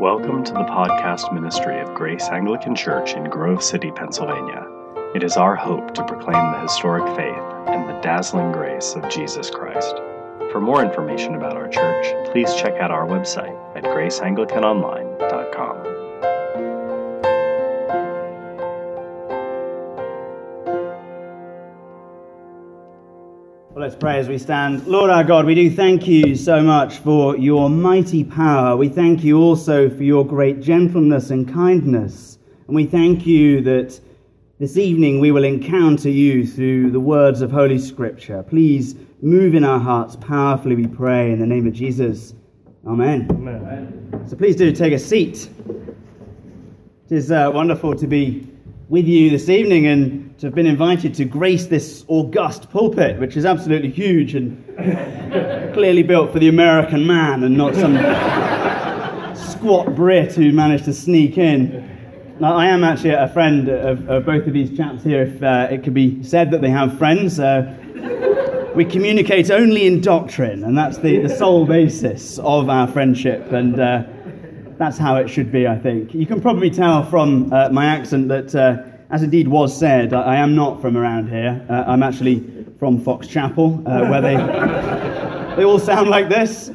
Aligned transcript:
Welcome 0.00 0.44
to 0.44 0.52
the 0.52 0.60
podcast 0.60 1.32
ministry 1.34 1.80
of 1.80 1.92
Grace 1.92 2.28
Anglican 2.28 2.76
Church 2.76 3.14
in 3.14 3.24
Grove 3.24 3.64
City, 3.64 3.90
Pennsylvania. 3.90 4.64
It 5.12 5.24
is 5.24 5.36
our 5.36 5.56
hope 5.56 5.92
to 5.94 6.04
proclaim 6.04 6.52
the 6.52 6.60
historic 6.60 7.04
faith 7.16 7.42
and 7.66 7.88
the 7.88 8.00
dazzling 8.00 8.52
grace 8.52 8.94
of 8.94 9.10
Jesus 9.10 9.50
Christ. 9.50 9.96
For 10.52 10.60
more 10.60 10.84
information 10.84 11.34
about 11.34 11.56
our 11.56 11.66
church, 11.66 12.30
please 12.30 12.54
check 12.54 12.74
out 12.74 12.92
our 12.92 13.08
website 13.08 13.58
at 13.76 13.82
graceanglicanonline.com. 13.82 15.37
let's 23.88 23.98
pray 23.98 24.18
as 24.18 24.28
we 24.28 24.36
stand. 24.36 24.86
Lord 24.86 25.08
our 25.08 25.24
God, 25.24 25.46
we 25.46 25.54
do 25.54 25.70
thank 25.70 26.06
you 26.06 26.36
so 26.36 26.62
much 26.62 26.98
for 26.98 27.38
your 27.38 27.70
mighty 27.70 28.22
power. 28.22 28.76
We 28.76 28.90
thank 28.90 29.24
you 29.24 29.38
also 29.38 29.88
for 29.88 30.02
your 30.02 30.26
great 30.26 30.60
gentleness 30.60 31.30
and 31.30 31.50
kindness. 31.50 32.38
And 32.66 32.76
we 32.76 32.84
thank 32.84 33.24
you 33.24 33.62
that 33.62 33.98
this 34.58 34.76
evening 34.76 35.20
we 35.20 35.30
will 35.30 35.44
encounter 35.44 36.10
you 36.10 36.46
through 36.46 36.90
the 36.90 37.00
words 37.00 37.40
of 37.40 37.50
Holy 37.50 37.78
Scripture. 37.78 38.42
Please 38.42 38.94
move 39.22 39.54
in 39.54 39.64
our 39.64 39.80
hearts 39.80 40.16
powerfully, 40.16 40.76
we 40.76 40.86
pray, 40.86 41.32
in 41.32 41.38
the 41.38 41.46
name 41.46 41.66
of 41.66 41.72
Jesus. 41.72 42.34
Amen. 42.86 43.26
Amen. 43.30 44.22
So 44.28 44.36
please 44.36 44.56
do 44.56 44.70
take 44.70 44.92
a 44.92 44.98
seat. 44.98 45.48
It 47.06 47.16
is 47.16 47.30
uh, 47.30 47.50
wonderful 47.54 47.94
to 47.94 48.06
be 48.06 48.52
with 48.90 49.06
you 49.06 49.30
this 49.30 49.48
evening 49.48 49.86
and 49.86 50.27
to 50.38 50.46
have 50.46 50.54
been 50.54 50.66
invited 50.66 51.14
to 51.14 51.24
grace 51.24 51.66
this 51.66 52.04
august 52.06 52.70
pulpit, 52.70 53.18
which 53.18 53.36
is 53.36 53.44
absolutely 53.44 53.90
huge 53.90 54.36
and 54.36 54.64
clearly 55.74 56.04
built 56.04 56.32
for 56.32 56.38
the 56.38 56.48
American 56.48 57.04
man 57.04 57.42
and 57.42 57.56
not 57.56 57.74
some 57.74 57.94
squat 59.36 59.96
Brit 59.96 60.32
who 60.34 60.52
managed 60.52 60.84
to 60.84 60.94
sneak 60.94 61.38
in. 61.38 62.36
Now, 62.38 62.54
I 62.54 62.66
am 62.66 62.84
actually 62.84 63.10
a 63.10 63.26
friend 63.26 63.68
of, 63.68 64.08
of 64.08 64.24
both 64.24 64.46
of 64.46 64.52
these 64.52 64.76
chaps 64.76 65.02
here, 65.02 65.22
if 65.22 65.42
uh, 65.42 65.66
it 65.72 65.82
could 65.82 65.94
be 65.94 66.22
said 66.22 66.52
that 66.52 66.60
they 66.60 66.70
have 66.70 66.96
friends. 66.98 67.40
Uh, 67.40 67.74
we 68.76 68.84
communicate 68.84 69.50
only 69.50 69.88
in 69.88 70.00
doctrine, 70.00 70.62
and 70.62 70.78
that's 70.78 70.98
the, 70.98 71.18
the 71.18 71.28
sole 71.28 71.66
basis 71.66 72.38
of 72.38 72.68
our 72.68 72.86
friendship. 72.86 73.50
And 73.50 73.80
uh, 73.80 74.04
that's 74.78 74.98
how 74.98 75.16
it 75.16 75.26
should 75.26 75.50
be, 75.50 75.66
I 75.66 75.76
think. 75.76 76.14
You 76.14 76.26
can 76.26 76.40
probably 76.40 76.70
tell 76.70 77.04
from 77.04 77.52
uh, 77.52 77.70
my 77.70 77.86
accent 77.86 78.28
that, 78.28 78.54
uh, 78.54 78.87
as 79.10 79.22
indeed 79.22 79.48
was 79.48 79.76
said, 79.76 80.12
I, 80.12 80.34
I, 80.34 80.36
am 80.36 80.54
not 80.54 80.80
from 80.80 80.96
around 80.96 81.28
here. 81.28 81.64
Uh, 81.68 81.84
I'm 81.86 82.02
actually 82.02 82.66
from 82.78 83.02
Fox 83.02 83.26
Chapel, 83.26 83.82
uh, 83.86 84.06
where 84.08 84.20
they, 84.20 84.36
they 85.56 85.64
all 85.64 85.78
sound 85.78 86.08
like 86.08 86.28
this. 86.28 86.70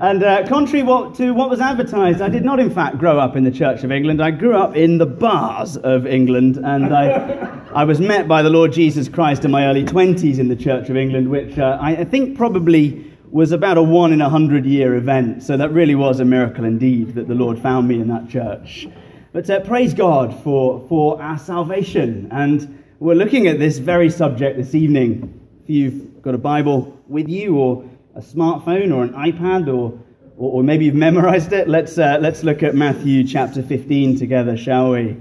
And 0.00 0.24
uh, 0.24 0.46
contrary 0.48 0.82
what, 0.82 1.14
to 1.16 1.32
what 1.32 1.48
was 1.48 1.60
advertised, 1.60 2.20
I 2.20 2.28
did 2.28 2.44
not, 2.44 2.58
in 2.58 2.68
fact, 2.68 2.98
grow 2.98 3.18
up 3.18 3.36
in 3.36 3.44
the 3.44 3.50
Church 3.50 3.84
of 3.84 3.92
England. 3.92 4.22
I 4.22 4.30
grew 4.30 4.56
up 4.56 4.74
in 4.74 4.98
the 4.98 5.06
bars 5.06 5.76
of 5.76 6.06
England, 6.06 6.56
and 6.56 6.94
I, 6.94 7.62
I 7.74 7.84
was 7.84 8.00
met 8.00 8.26
by 8.26 8.42
the 8.42 8.50
Lord 8.50 8.72
Jesus 8.72 9.08
Christ 9.08 9.44
in 9.44 9.50
my 9.50 9.66
early 9.66 9.84
20s 9.84 10.38
in 10.38 10.48
the 10.48 10.56
Church 10.56 10.88
of 10.88 10.96
England, 10.96 11.30
which 11.30 11.58
uh, 11.58 11.78
I 11.80 12.04
think 12.04 12.36
probably 12.36 13.12
was 13.30 13.52
about 13.52 13.76
a 13.76 13.82
one 13.82 14.12
in 14.12 14.20
a 14.20 14.28
hundred 14.28 14.64
year 14.64 14.94
event. 14.94 15.42
So 15.42 15.56
that 15.56 15.72
really 15.72 15.96
was 15.96 16.20
a 16.20 16.24
miracle 16.24 16.64
indeed 16.64 17.14
that 17.16 17.26
the 17.26 17.34
Lord 17.34 17.58
found 17.58 17.88
me 17.88 18.00
in 18.00 18.08
that 18.08 18.28
church. 18.28 18.86
But 19.34 19.50
uh, 19.50 19.58
praise 19.62 19.92
God 19.94 20.32
for, 20.44 20.86
for 20.88 21.20
our 21.20 21.36
salvation. 21.36 22.28
And 22.30 22.84
we're 23.00 23.16
looking 23.16 23.48
at 23.48 23.58
this 23.58 23.78
very 23.78 24.08
subject 24.08 24.56
this 24.56 24.76
evening. 24.76 25.40
If 25.60 25.68
you've 25.68 26.22
got 26.22 26.36
a 26.36 26.38
Bible 26.38 26.96
with 27.08 27.28
you, 27.28 27.56
or 27.56 27.84
a 28.14 28.20
smartphone, 28.20 28.94
or 28.94 29.02
an 29.02 29.12
iPad, 29.14 29.66
or, 29.66 29.98
or, 30.36 30.52
or 30.52 30.62
maybe 30.62 30.84
you've 30.84 30.94
memorized 30.94 31.52
it, 31.52 31.68
let's, 31.68 31.98
uh, 31.98 32.18
let's 32.20 32.44
look 32.44 32.62
at 32.62 32.76
Matthew 32.76 33.26
chapter 33.26 33.60
15 33.60 34.20
together, 34.20 34.56
shall 34.56 34.92
we? 34.92 35.16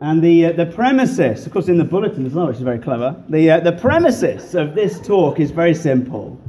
And 0.00 0.22
the, 0.22 0.46
uh, 0.46 0.52
the 0.52 0.66
premises, 0.66 1.44
of 1.44 1.52
course, 1.52 1.66
in 1.66 1.78
the 1.78 1.84
bulletin 1.84 2.24
as 2.26 2.34
well, 2.34 2.46
which 2.46 2.58
is 2.58 2.62
very 2.62 2.78
clever, 2.78 3.20
the, 3.28 3.50
uh, 3.50 3.58
the 3.58 3.72
premises 3.72 4.54
of 4.54 4.76
this 4.76 5.00
talk 5.00 5.40
is 5.40 5.50
very 5.50 5.74
simple. 5.74 6.40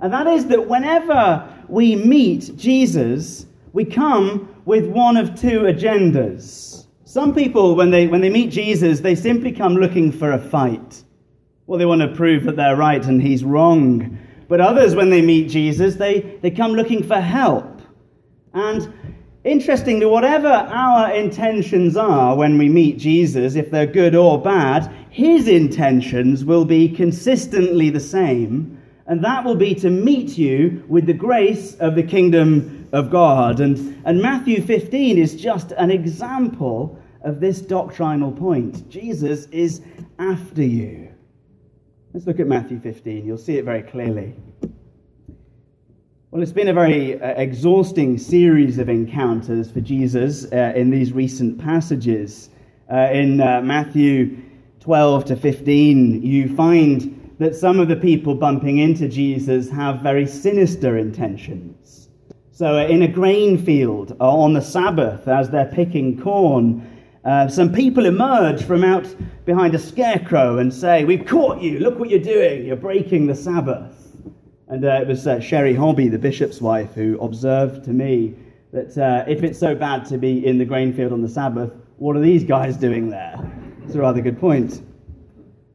And 0.00 0.12
that 0.12 0.26
is 0.26 0.44
that 0.48 0.68
whenever 0.68 1.50
we 1.68 1.96
meet 1.96 2.54
Jesus, 2.58 3.46
we 3.72 3.86
come 3.86 4.51
with 4.64 4.86
one 4.86 5.16
of 5.16 5.34
two 5.34 5.60
agendas. 5.60 6.86
Some 7.04 7.34
people, 7.34 7.74
when 7.74 7.90
they, 7.90 8.06
when 8.06 8.20
they 8.20 8.30
meet 8.30 8.50
Jesus, 8.50 9.00
they 9.00 9.14
simply 9.14 9.52
come 9.52 9.74
looking 9.74 10.12
for 10.12 10.32
a 10.32 10.38
fight. 10.38 11.02
Well, 11.66 11.78
they 11.78 11.86
want 11.86 12.00
to 12.02 12.08
prove 12.08 12.44
that 12.44 12.56
they're 12.56 12.76
right 12.76 13.04
and 13.04 13.20
he's 13.20 13.44
wrong. 13.44 14.18
But 14.48 14.60
others, 14.60 14.94
when 14.94 15.10
they 15.10 15.22
meet 15.22 15.48
Jesus, 15.48 15.96
they, 15.96 16.20
they 16.42 16.50
come 16.50 16.72
looking 16.72 17.02
for 17.02 17.20
help. 17.20 17.82
And 18.54 18.92
interestingly, 19.44 20.06
whatever 20.06 20.48
our 20.48 21.12
intentions 21.12 21.96
are 21.96 22.36
when 22.36 22.58
we 22.58 22.68
meet 22.68 22.98
Jesus, 22.98 23.54
if 23.54 23.70
they're 23.70 23.86
good 23.86 24.14
or 24.14 24.40
bad, 24.40 24.92
his 25.10 25.48
intentions 25.48 26.44
will 26.44 26.64
be 26.64 26.88
consistently 26.88 27.90
the 27.90 28.00
same 28.00 28.78
and 29.06 29.22
that 29.24 29.44
will 29.44 29.56
be 29.56 29.74
to 29.74 29.90
meet 29.90 30.38
you 30.38 30.82
with 30.88 31.06
the 31.06 31.12
grace 31.12 31.74
of 31.76 31.94
the 31.94 32.02
kingdom 32.02 32.81
of 32.92 33.10
God. 33.10 33.60
And, 33.60 34.00
and 34.04 34.20
Matthew 34.20 34.62
15 34.62 35.18
is 35.18 35.34
just 35.34 35.72
an 35.72 35.90
example 35.90 36.98
of 37.22 37.40
this 37.40 37.60
doctrinal 37.60 38.32
point. 38.32 38.88
Jesus 38.88 39.46
is 39.46 39.82
after 40.18 40.62
you. 40.62 41.08
Let's 42.12 42.26
look 42.26 42.40
at 42.40 42.46
Matthew 42.46 42.78
15. 42.80 43.24
You'll 43.24 43.38
see 43.38 43.56
it 43.56 43.64
very 43.64 43.82
clearly. 43.82 44.34
Well, 46.30 46.42
it's 46.42 46.52
been 46.52 46.68
a 46.68 46.74
very 46.74 47.20
uh, 47.20 47.28
exhausting 47.40 48.18
series 48.18 48.78
of 48.78 48.88
encounters 48.88 49.70
for 49.70 49.80
Jesus 49.80 50.50
uh, 50.52 50.72
in 50.74 50.90
these 50.90 51.12
recent 51.12 51.58
passages. 51.58 52.50
Uh, 52.90 53.08
in 53.12 53.40
uh, 53.40 53.60
Matthew 53.62 54.38
12 54.80 55.26
to 55.26 55.36
15, 55.36 56.22
you 56.22 56.54
find 56.54 57.34
that 57.38 57.54
some 57.54 57.80
of 57.80 57.88
the 57.88 57.96
people 57.96 58.34
bumping 58.34 58.78
into 58.78 59.08
Jesus 59.08 59.70
have 59.70 60.00
very 60.00 60.26
sinister 60.26 60.98
intentions. 60.98 62.01
So, 62.62 62.78
uh, 62.78 62.84
in 62.84 63.02
a 63.02 63.08
grain 63.08 63.58
field 63.58 64.16
uh, 64.20 64.30
on 64.30 64.52
the 64.52 64.62
Sabbath, 64.62 65.26
as 65.26 65.50
they're 65.50 65.66
picking 65.66 66.22
corn, 66.22 66.88
uh, 67.24 67.48
some 67.48 67.72
people 67.72 68.06
emerge 68.06 68.62
from 68.62 68.84
out 68.84 69.04
behind 69.44 69.74
a 69.74 69.80
scarecrow 69.80 70.58
and 70.58 70.72
say, 70.72 71.04
We've 71.04 71.26
caught 71.26 71.60
you, 71.60 71.80
look 71.80 71.98
what 71.98 72.08
you're 72.08 72.20
doing, 72.20 72.64
you're 72.64 72.76
breaking 72.76 73.26
the 73.26 73.34
Sabbath. 73.34 74.16
And 74.68 74.84
uh, 74.84 75.00
it 75.00 75.08
was 75.08 75.26
Sherry 75.44 75.74
Hobby, 75.74 76.06
the 76.06 76.20
bishop's 76.20 76.60
wife, 76.60 76.94
who 76.94 77.18
observed 77.18 77.82
to 77.86 77.90
me 77.90 78.36
that 78.72 79.24
if 79.28 79.42
it's 79.42 79.58
so 79.58 79.74
bad 79.74 80.04
to 80.04 80.16
be 80.16 80.46
in 80.46 80.58
the 80.58 80.64
grain 80.64 80.92
field 80.92 81.12
on 81.12 81.20
the 81.20 81.28
Sabbath, 81.28 81.72
what 81.96 82.14
are 82.14 82.22
these 82.22 82.44
guys 82.44 82.76
doing 82.76 83.10
there? 83.10 83.40
It's 83.84 83.96
a 83.96 83.98
rather 83.98 84.20
good 84.20 84.38
point. 84.38 84.82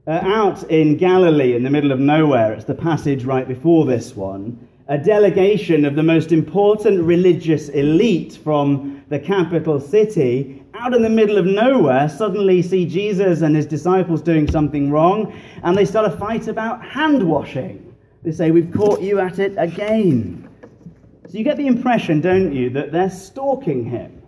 Out 0.07 0.63
in 0.71 0.95
Galilee, 0.95 1.53
in 1.53 1.63
the 1.63 1.69
middle 1.69 1.91
of 1.91 1.99
nowhere, 1.99 2.53
it's 2.53 2.63
the 2.63 2.73
passage 2.75 3.25
right 3.25 3.45
before 3.45 3.85
this 3.85 4.15
one, 4.15 4.66
a 4.89 4.97
delegation 4.97 5.83
of 5.83 5.95
the 5.95 6.03
most 6.03 6.31
important 6.31 7.03
religious 7.03 7.69
elite 7.69 8.39
from 8.41 9.03
the 9.09 9.19
capital 9.19 9.79
city, 9.79 10.63
out 10.73 10.93
in 10.93 11.01
the 11.01 11.09
middle 11.09 11.37
of 11.37 11.45
nowhere, 11.45 12.07
suddenly 12.07 12.61
see 12.61 12.85
Jesus 12.85 13.41
and 13.41 13.55
his 13.55 13.65
disciples 13.65 14.21
doing 14.21 14.49
something 14.49 14.89
wrong, 14.89 15.37
and 15.63 15.77
they 15.77 15.83
start 15.83 16.11
a 16.11 16.17
fight 16.17 16.47
about 16.47 16.85
hand 16.85 17.21
washing. 17.21 17.95
They 18.23 18.31
say, 18.31 18.51
We've 18.51 18.71
caught 18.71 19.01
you 19.01 19.19
at 19.19 19.39
it 19.39 19.55
again. 19.57 20.47
So 21.27 21.37
you 21.37 21.43
get 21.43 21.57
the 21.57 21.67
impression, 21.67 22.21
don't 22.21 22.53
you, 22.53 22.69
that 22.69 22.93
they're 22.93 23.09
stalking 23.09 23.83
him, 23.83 24.21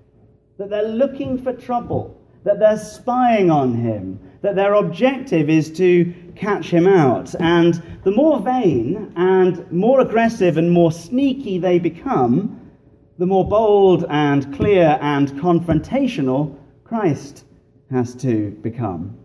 that 0.58 0.70
they're 0.70 0.88
looking 0.88 1.42
for 1.42 1.54
trouble, 1.54 2.20
that 2.44 2.60
they're 2.60 2.78
spying 2.78 3.50
on 3.50 3.76
him, 3.76 4.20
that 4.42 4.56
their 4.56 4.74
objective 4.74 5.50
is 5.50 5.72
to 5.74 6.14
catch 6.40 6.70
him 6.70 6.88
out. 6.88 7.36
And 7.40 7.82
the 8.04 8.12
more 8.12 8.40
vain 8.40 9.12
and 9.16 9.70
more 9.72 10.00
aggressive 10.00 10.58
and 10.58 10.72
more 10.72 10.92
sneaky 10.92 11.58
they 11.58 11.80
become, 11.80 12.72
the 13.18 13.26
more 13.26 13.48
bold 13.48 14.06
and 14.10 14.56
clear 14.56 14.98
and 15.02 15.30
confrontational 15.34 16.58
Christ 16.84 17.46
has 17.92 18.16
to 18.16 18.52
become. 18.62 19.18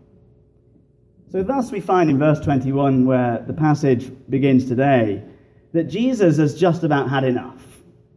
So, 1.31 1.43
thus, 1.43 1.71
we 1.71 1.79
find 1.79 2.09
in 2.09 2.19
verse 2.19 2.39
21, 2.39 3.05
where 3.05 3.43
the 3.47 3.53
passage 3.53 4.11
begins 4.29 4.65
today, 4.65 5.23
that 5.73 5.85
Jesus 5.85 6.37
has 6.37 6.57
just 6.57 6.83
about 6.83 7.09
had 7.09 7.23
enough. 7.23 7.63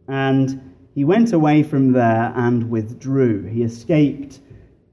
And 0.07 0.73
he 0.95 1.03
went 1.03 1.33
away 1.33 1.63
from 1.63 1.91
there 1.91 2.33
and 2.35 2.69
withdrew. 2.69 3.43
He 3.45 3.63
escaped 3.63 4.39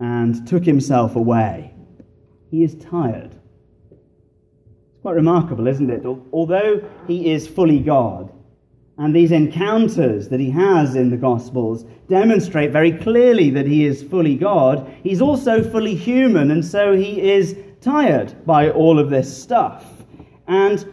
and 0.01 0.47
took 0.47 0.65
himself 0.65 1.17
away 1.17 1.73
he 2.51 2.65
is 2.65 2.75
tired. 2.77 3.36
Quite 5.07 5.15
remarkable, 5.15 5.69
isn't 5.69 5.89
it? 5.89 6.05
Although 6.33 6.83
he 7.07 7.31
is 7.31 7.47
fully 7.47 7.79
God, 7.79 8.29
and 8.99 9.15
these 9.15 9.31
encounters 9.31 10.31
that 10.31 10.41
he 10.41 10.51
has 10.51 10.97
in 10.97 11.11
the 11.11 11.17
Gospels 11.17 11.85
demonstrate 12.09 12.73
very 12.73 12.91
clearly 12.91 13.51
that 13.51 13.69
he 13.69 13.85
is 13.85 14.03
fully 14.03 14.35
God, 14.35 14.93
he's 15.05 15.21
also 15.21 15.63
fully 15.63 15.95
human, 15.95 16.51
and 16.51 16.65
so 16.65 16.97
he 16.97 17.23
is 17.23 17.57
tired 17.81 18.35
by 18.47 18.69
all 18.69 18.99
of 18.99 19.09
this 19.09 19.33
stuff. 19.41 19.87
And 20.49 20.85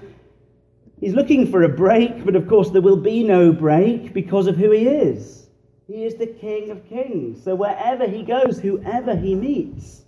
he's 0.99 1.15
looking 1.15 1.49
for 1.49 1.63
a 1.63 1.69
break, 1.69 2.23
but 2.23 2.35
of 2.35 2.47
course 2.47 2.69
there 2.69 2.83
will 2.83 3.01
be 3.01 3.23
no 3.23 3.51
break 3.51 4.13
because 4.13 4.45
of 4.45 4.57
who 4.57 4.69
he 4.69 4.85
is. 4.85 5.49
He 5.87 6.05
is 6.05 6.17
the 6.17 6.27
King 6.27 6.69
of 6.69 6.87
Kings. 6.87 7.43
So 7.43 7.55
wherever 7.55 8.07
he 8.07 8.21
goes, 8.21 8.59
whoever 8.59 9.15
he 9.15 9.33
meets, 9.33 10.03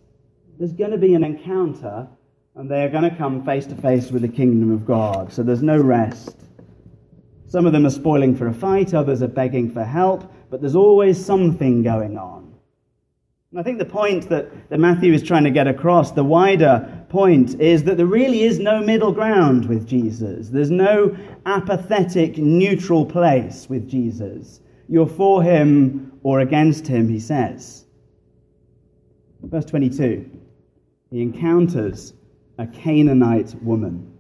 there's 0.60 0.74
going 0.74 0.92
to 0.92 1.00
be 1.00 1.16
an 1.16 1.24
encounter, 1.24 2.08
and 2.56 2.72
they 2.72 2.84
are 2.84 2.90
going 2.90 3.10
to 3.10 3.16
come 3.16 3.44
face 3.44 3.66
to 3.68 3.76
face 3.76 4.12
with 4.12 4.22
the 4.22 4.28
kingdom 4.28 4.72
of 4.72 4.86
God. 4.86 5.32
So 5.32 5.44
there's 5.44 5.64
no 5.64 5.78
rest. 5.78 6.38
Some 7.48 7.66
of 7.66 7.74
them 7.74 7.86
are 7.86 7.92
spoiling 7.92 8.36
for 8.36 8.48
a 8.48 8.54
fight, 8.54 8.94
others 8.94 9.22
are 9.22 9.28
begging 9.28 9.72
for 9.72 9.84
help, 9.84 10.32
but 10.50 10.62
there's 10.62 10.76
always 10.76 11.24
something 11.24 11.84
going 11.84 12.18
on. 12.18 12.54
And 13.52 13.60
I 13.60 13.64
think 13.64 13.80
the 13.80 13.86
point 13.86 14.28
that, 14.30 14.70
that 14.70 14.80
Matthew 14.80 15.14
is 15.14 15.24
trying 15.24 15.46
to 15.46 15.52
get 15.52 15.68
across, 15.68 16.12
the 16.12 16.24
wider 16.24 17.06
point, 17.10 17.60
is 17.62 17.84
that 17.86 17.98
there 17.98 18.06
really 18.06 18.44
is 18.44 18.60
no 18.60 18.82
middle 18.82 19.12
ground 19.12 19.68
with 19.70 19.88
Jesus. 19.88 20.50
There's 20.50 20.72
no 20.72 21.16
apathetic, 21.46 22.38
neutral 22.38 23.06
place 23.06 23.68
with 23.70 23.88
Jesus. 23.88 24.60
You're 24.90 25.08
for 25.08 25.42
him 25.42 26.20
or 26.24 26.42
against 26.42 26.88
him, 26.88 27.08
he 27.08 27.20
says. 27.20 27.86
Verse 29.44 29.66
22 29.66 30.32
he 31.12 31.22
encounters 31.22 32.14
a 32.58 32.68
Canaanite 32.68 33.56
woman. 33.62 34.12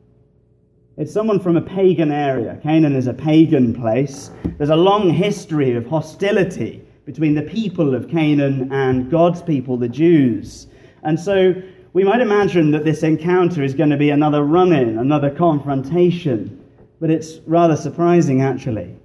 It's 0.98 1.12
someone 1.12 1.40
from 1.40 1.58
a 1.58 1.62
pagan 1.62 2.12
area. 2.12 2.58
Canaan 2.64 2.96
is 2.96 3.08
a 3.08 3.14
pagan 3.14 3.74
place. 3.74 4.32
There's 4.58 4.70
a 4.70 4.76
long 4.76 5.10
history 5.10 5.76
of 5.76 5.86
hostility 5.86 6.82
between 7.06 7.36
the 7.36 7.44
people 7.44 7.94
of 7.94 8.10
Canaan 8.10 8.72
and 8.72 9.12
God's 9.12 9.42
people, 9.42 9.78
the 9.78 9.90
Jews. 9.90 10.68
And 11.04 11.20
so 11.20 11.54
we 11.94 12.04
might 12.04 12.22
imagine 12.22 12.72
that 12.72 12.84
this 12.84 13.04
encounter 13.04 13.62
is 13.62 13.74
going 13.74 13.90
to 13.90 13.98
be 13.98 14.10
another 14.10 14.44
run 14.44 14.74
in, 14.74 14.98
another 14.98 15.30
confrontation. 15.30 16.64
But 17.00 17.12
it's 17.12 17.40
rather 17.46 17.76
surprising, 17.76 18.42
actually. 18.42 18.96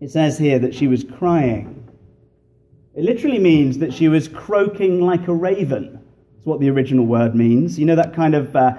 It 0.00 0.10
says 0.10 0.38
here 0.38 0.58
that 0.58 0.74
she 0.74 0.86
was 0.86 1.04
crying. 1.04 1.88
It 2.94 3.04
literally 3.04 3.38
means 3.38 3.78
that 3.78 3.92
she 3.92 4.08
was 4.08 4.28
croaking 4.28 5.00
like 5.00 5.26
a 5.26 5.32
raven. 5.32 6.00
What 6.48 6.60
the 6.60 6.70
original 6.70 7.04
word 7.04 7.34
means. 7.34 7.78
You 7.78 7.84
know 7.84 7.94
that 7.96 8.14
kind 8.14 8.34
of 8.34 8.56
uh, 8.56 8.74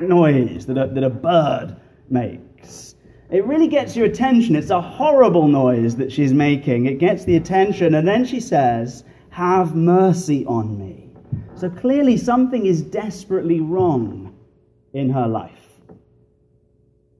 noise 0.00 0.64
that 0.66 0.78
a, 0.78 0.86
that 0.86 1.02
a 1.02 1.10
bird 1.10 1.74
makes. 2.08 2.94
It 3.32 3.44
really 3.46 3.66
gets 3.66 3.96
your 3.96 4.06
attention. 4.06 4.54
It's 4.54 4.70
a 4.70 4.80
horrible 4.80 5.48
noise 5.48 5.96
that 5.96 6.12
she's 6.12 6.32
making. 6.32 6.86
It 6.86 7.00
gets 7.00 7.24
the 7.24 7.34
attention, 7.34 7.96
and 7.96 8.06
then 8.06 8.24
she 8.24 8.38
says, 8.38 9.02
Have 9.30 9.74
mercy 9.74 10.46
on 10.46 10.78
me. 10.78 11.10
So 11.56 11.68
clearly, 11.68 12.16
something 12.16 12.64
is 12.64 12.80
desperately 12.80 13.58
wrong 13.58 14.36
in 14.92 15.10
her 15.10 15.26
life. 15.26 15.66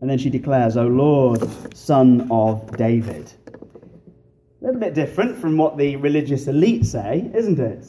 And 0.01 0.09
then 0.09 0.19
she 0.19 0.31
declares, 0.31 0.77
O 0.77 0.87
Lord, 0.87 1.43
Son 1.75 2.29
of 2.31 2.77
David. 2.77 3.33
A 3.49 4.65
little 4.65 4.81
bit 4.81 4.95
different 4.95 5.37
from 5.37 5.57
what 5.57 5.77
the 5.77 5.97
religious 5.97 6.47
elite 6.47 6.87
say, 6.87 7.29
isn't 7.35 7.59
it? 7.59 7.89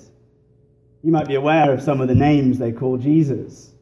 You 1.06 1.12
might 1.12 1.28
be 1.28 1.36
aware 1.36 1.72
of 1.72 1.84
some 1.84 2.02
of 2.02 2.08
the 2.08 2.16
names 2.16 2.58
they 2.58 2.72
call 2.72 2.98
Jesus. 2.98 3.76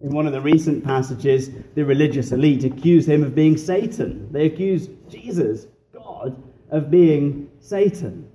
In 0.00 0.10
one 0.10 0.26
of 0.26 0.32
the 0.32 0.40
recent 0.40 0.82
passages, 0.82 1.48
the 1.76 1.84
religious 1.84 2.32
elite 2.32 2.64
accuse 2.64 3.06
him 3.06 3.22
of 3.22 3.36
being 3.36 3.56
Satan. 3.56 4.32
They 4.32 4.46
accuse 4.46 4.88
Jesus, 5.08 5.68
God, 5.92 6.42
of 6.72 6.90
being 6.90 7.48
Satan. 7.60 8.28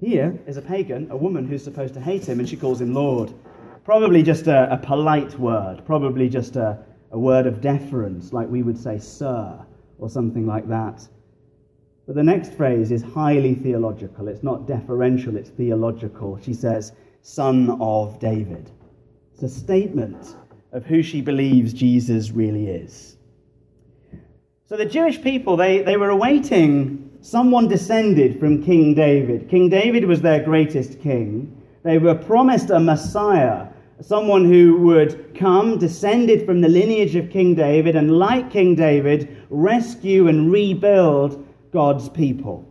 Here 0.00 0.38
is 0.46 0.56
a 0.56 0.62
pagan, 0.62 1.10
a 1.10 1.16
woman 1.16 1.48
who's 1.48 1.64
supposed 1.64 1.94
to 1.94 2.00
hate 2.00 2.28
him, 2.28 2.38
and 2.38 2.48
she 2.48 2.56
calls 2.56 2.80
him 2.80 2.94
Lord. 2.94 3.34
Probably 3.84 4.22
just 4.22 4.46
a, 4.46 4.72
a 4.72 4.76
polite 4.76 5.36
word, 5.36 5.84
probably 5.84 6.28
just 6.28 6.54
a, 6.54 6.78
a 7.10 7.18
word 7.18 7.48
of 7.48 7.60
deference, 7.60 8.32
like 8.32 8.48
we 8.48 8.62
would 8.62 8.78
say, 8.78 9.00
sir, 9.00 9.58
or 9.98 10.08
something 10.08 10.46
like 10.46 10.68
that. 10.68 11.08
But 12.10 12.16
the 12.16 12.24
next 12.24 12.54
phrase 12.54 12.90
is 12.90 13.04
highly 13.04 13.54
theological. 13.54 14.26
It's 14.26 14.42
not 14.42 14.66
deferential, 14.66 15.36
it's 15.36 15.50
theological. 15.50 16.40
She 16.42 16.52
says, 16.52 16.90
Son 17.22 17.78
of 17.80 18.18
David. 18.18 18.68
It's 19.32 19.44
a 19.44 19.48
statement 19.48 20.34
of 20.72 20.84
who 20.84 21.04
she 21.04 21.20
believes 21.20 21.72
Jesus 21.72 22.32
really 22.32 22.66
is. 22.66 23.16
So 24.66 24.76
the 24.76 24.86
Jewish 24.86 25.22
people, 25.22 25.56
they, 25.56 25.82
they 25.82 25.96
were 25.96 26.08
awaiting 26.08 27.16
someone 27.20 27.68
descended 27.68 28.40
from 28.40 28.64
King 28.64 28.92
David. 28.92 29.48
King 29.48 29.68
David 29.68 30.04
was 30.04 30.20
their 30.20 30.42
greatest 30.42 31.00
king. 31.00 31.62
They 31.84 31.98
were 31.98 32.16
promised 32.16 32.70
a 32.70 32.80
Messiah 32.80 33.68
someone 34.00 34.46
who 34.46 34.78
would 34.78 35.34
come, 35.34 35.78
descended 35.78 36.46
from 36.46 36.60
the 36.60 36.68
lineage 36.68 37.14
of 37.16 37.30
King 37.30 37.54
David, 37.54 37.94
and 37.94 38.18
like 38.18 38.50
King 38.50 38.74
David, 38.74 39.44
rescue 39.50 40.26
and 40.26 40.50
rebuild 40.50 41.46
God's 41.72 42.08
people. 42.08 42.66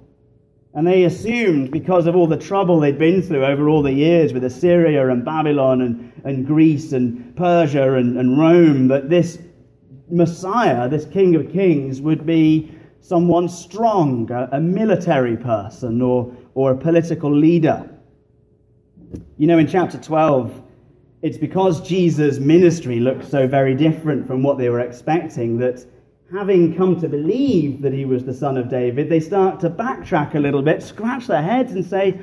And 0.73 0.85
they 0.85 1.03
assumed, 1.03 1.71
because 1.71 2.05
of 2.05 2.15
all 2.15 2.27
the 2.27 2.37
trouble 2.37 2.79
they'd 2.79 2.99
been 2.99 3.21
through 3.21 3.43
over 3.43 3.67
all 3.69 3.81
the 3.81 3.91
years 3.91 4.33
with 4.33 4.43
Assyria 4.43 5.09
and 5.09 5.25
Babylon 5.25 5.81
and, 5.81 6.11
and 6.23 6.45
Greece 6.45 6.91
and 6.91 7.35
Persia 7.35 7.95
and, 7.95 8.17
and 8.17 8.37
Rome, 8.37 8.87
that 8.89 9.09
this 9.09 9.39
Messiah, 10.09 10.87
this 10.87 11.05
King 11.05 11.35
of 11.35 11.51
Kings, 11.51 12.01
would 12.01 12.25
be 12.25 12.71
someone 13.01 13.49
strong, 13.49 14.29
a, 14.31 14.49
a 14.51 14.59
military 14.59 15.37
person 15.37 16.01
or, 16.01 16.35
or 16.53 16.71
a 16.71 16.77
political 16.77 17.35
leader. 17.35 17.89
You 19.37 19.47
know, 19.47 19.57
in 19.57 19.67
chapter 19.67 19.97
12, 19.97 20.61
it's 21.21 21.37
because 21.37 21.81
Jesus' 21.81 22.37
ministry 22.37 22.99
looked 22.99 23.29
so 23.29 23.47
very 23.47 23.73
different 23.73 24.27
from 24.27 24.43
what 24.43 24.57
they 24.57 24.69
were 24.69 24.79
expecting 24.79 25.57
that 25.57 25.85
having 26.31 26.75
come 26.75 26.99
to 27.01 27.09
believe 27.09 27.81
that 27.81 27.93
he 27.93 28.05
was 28.05 28.23
the 28.23 28.33
son 28.33 28.57
of 28.57 28.69
David, 28.69 29.09
they 29.09 29.19
start 29.19 29.59
to 29.61 29.69
backtrack 29.69 30.35
a 30.35 30.39
little 30.39 30.61
bit, 30.61 30.83
scratch 30.83 31.27
their 31.27 31.41
heads, 31.41 31.73
and 31.73 31.85
say, 31.85 32.19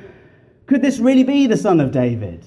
Could 0.65 0.81
this 0.81 0.99
really 0.99 1.23
be 1.23 1.47
the 1.47 1.57
son 1.57 1.79
of 1.79 1.91
David? 1.91 2.45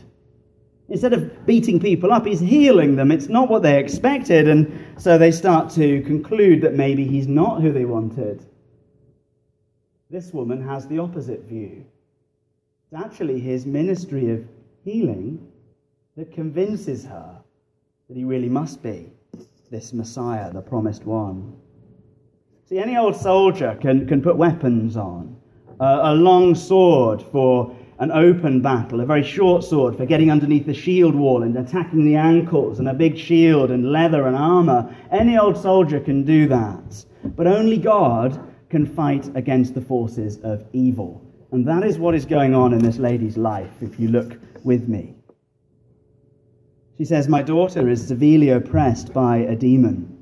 Instead 0.88 1.12
of 1.12 1.46
beating 1.46 1.78
people 1.78 2.12
up, 2.12 2.26
he's 2.26 2.40
healing 2.40 2.96
them. 2.96 3.12
It's 3.12 3.28
not 3.28 3.48
what 3.48 3.62
they 3.62 3.78
expected. 3.78 4.48
And 4.48 4.86
so 4.98 5.18
they 5.18 5.30
start 5.30 5.70
to 5.72 6.02
conclude 6.02 6.62
that 6.62 6.74
maybe 6.74 7.04
he's 7.06 7.28
not 7.28 7.62
who 7.62 7.70
they 7.72 7.84
wanted. 7.84 8.44
This 10.10 10.32
woman 10.32 10.66
has 10.66 10.88
the 10.88 10.98
opposite 10.98 11.44
view. 11.44 11.84
It's 12.90 13.04
actually 13.04 13.38
his 13.38 13.66
ministry 13.66 14.32
of 14.32 14.48
healing 14.84 15.46
that 16.16 16.32
convinces 16.32 17.04
her 17.04 17.40
that 18.08 18.16
he 18.16 18.24
really 18.24 18.48
must 18.48 18.82
be 18.82 19.12
this 19.70 19.92
Messiah, 19.92 20.52
the 20.52 20.60
promised 20.60 21.04
one. 21.04 21.54
See, 22.68 22.78
any 22.78 22.96
old 22.96 23.14
soldier 23.14 23.78
can, 23.80 24.06
can 24.06 24.20
put 24.20 24.36
weapons 24.36 24.96
on 24.96 25.36
uh, 25.78 26.00
a 26.02 26.14
long 26.14 26.56
sword 26.56 27.22
for 27.30 27.76
an 28.00 28.10
open 28.10 28.60
battle, 28.62 29.00
a 29.00 29.06
very 29.06 29.22
short 29.22 29.62
sword 29.62 29.96
for 29.96 30.06
getting 30.06 30.30
underneath 30.30 30.66
the 30.66 30.74
shield 30.74 31.14
wall 31.14 31.42
and 31.42 31.56
attacking 31.56 32.04
the 32.04 32.16
ankles, 32.16 32.80
and 32.80 32.88
a 32.88 32.94
big 32.94 33.16
shield 33.16 33.70
and 33.70 33.92
leather 33.92 34.26
and 34.26 34.34
armor. 34.34 34.92
Any 35.12 35.38
old 35.38 35.56
soldier 35.56 36.00
can 36.00 36.24
do 36.24 36.48
that. 36.48 37.04
But 37.36 37.46
only 37.46 37.76
God 37.76 38.42
can 38.70 38.86
fight 38.86 39.30
against 39.36 39.74
the 39.74 39.82
forces 39.82 40.38
of 40.42 40.64
evil. 40.72 41.24
And 41.52 41.66
that 41.68 41.84
is 41.84 41.98
what 41.98 42.14
is 42.14 42.24
going 42.24 42.54
on 42.54 42.72
in 42.72 42.80
this 42.80 42.98
lady's 42.98 43.36
life, 43.36 43.72
if 43.82 44.00
you 44.00 44.08
look 44.08 44.38
with 44.64 44.88
me. 44.88 45.14
She 47.00 47.06
says, 47.06 47.28
My 47.28 47.40
daughter 47.40 47.88
is 47.88 48.06
severely 48.06 48.50
oppressed 48.50 49.14
by 49.14 49.38
a 49.38 49.56
demon. 49.56 50.18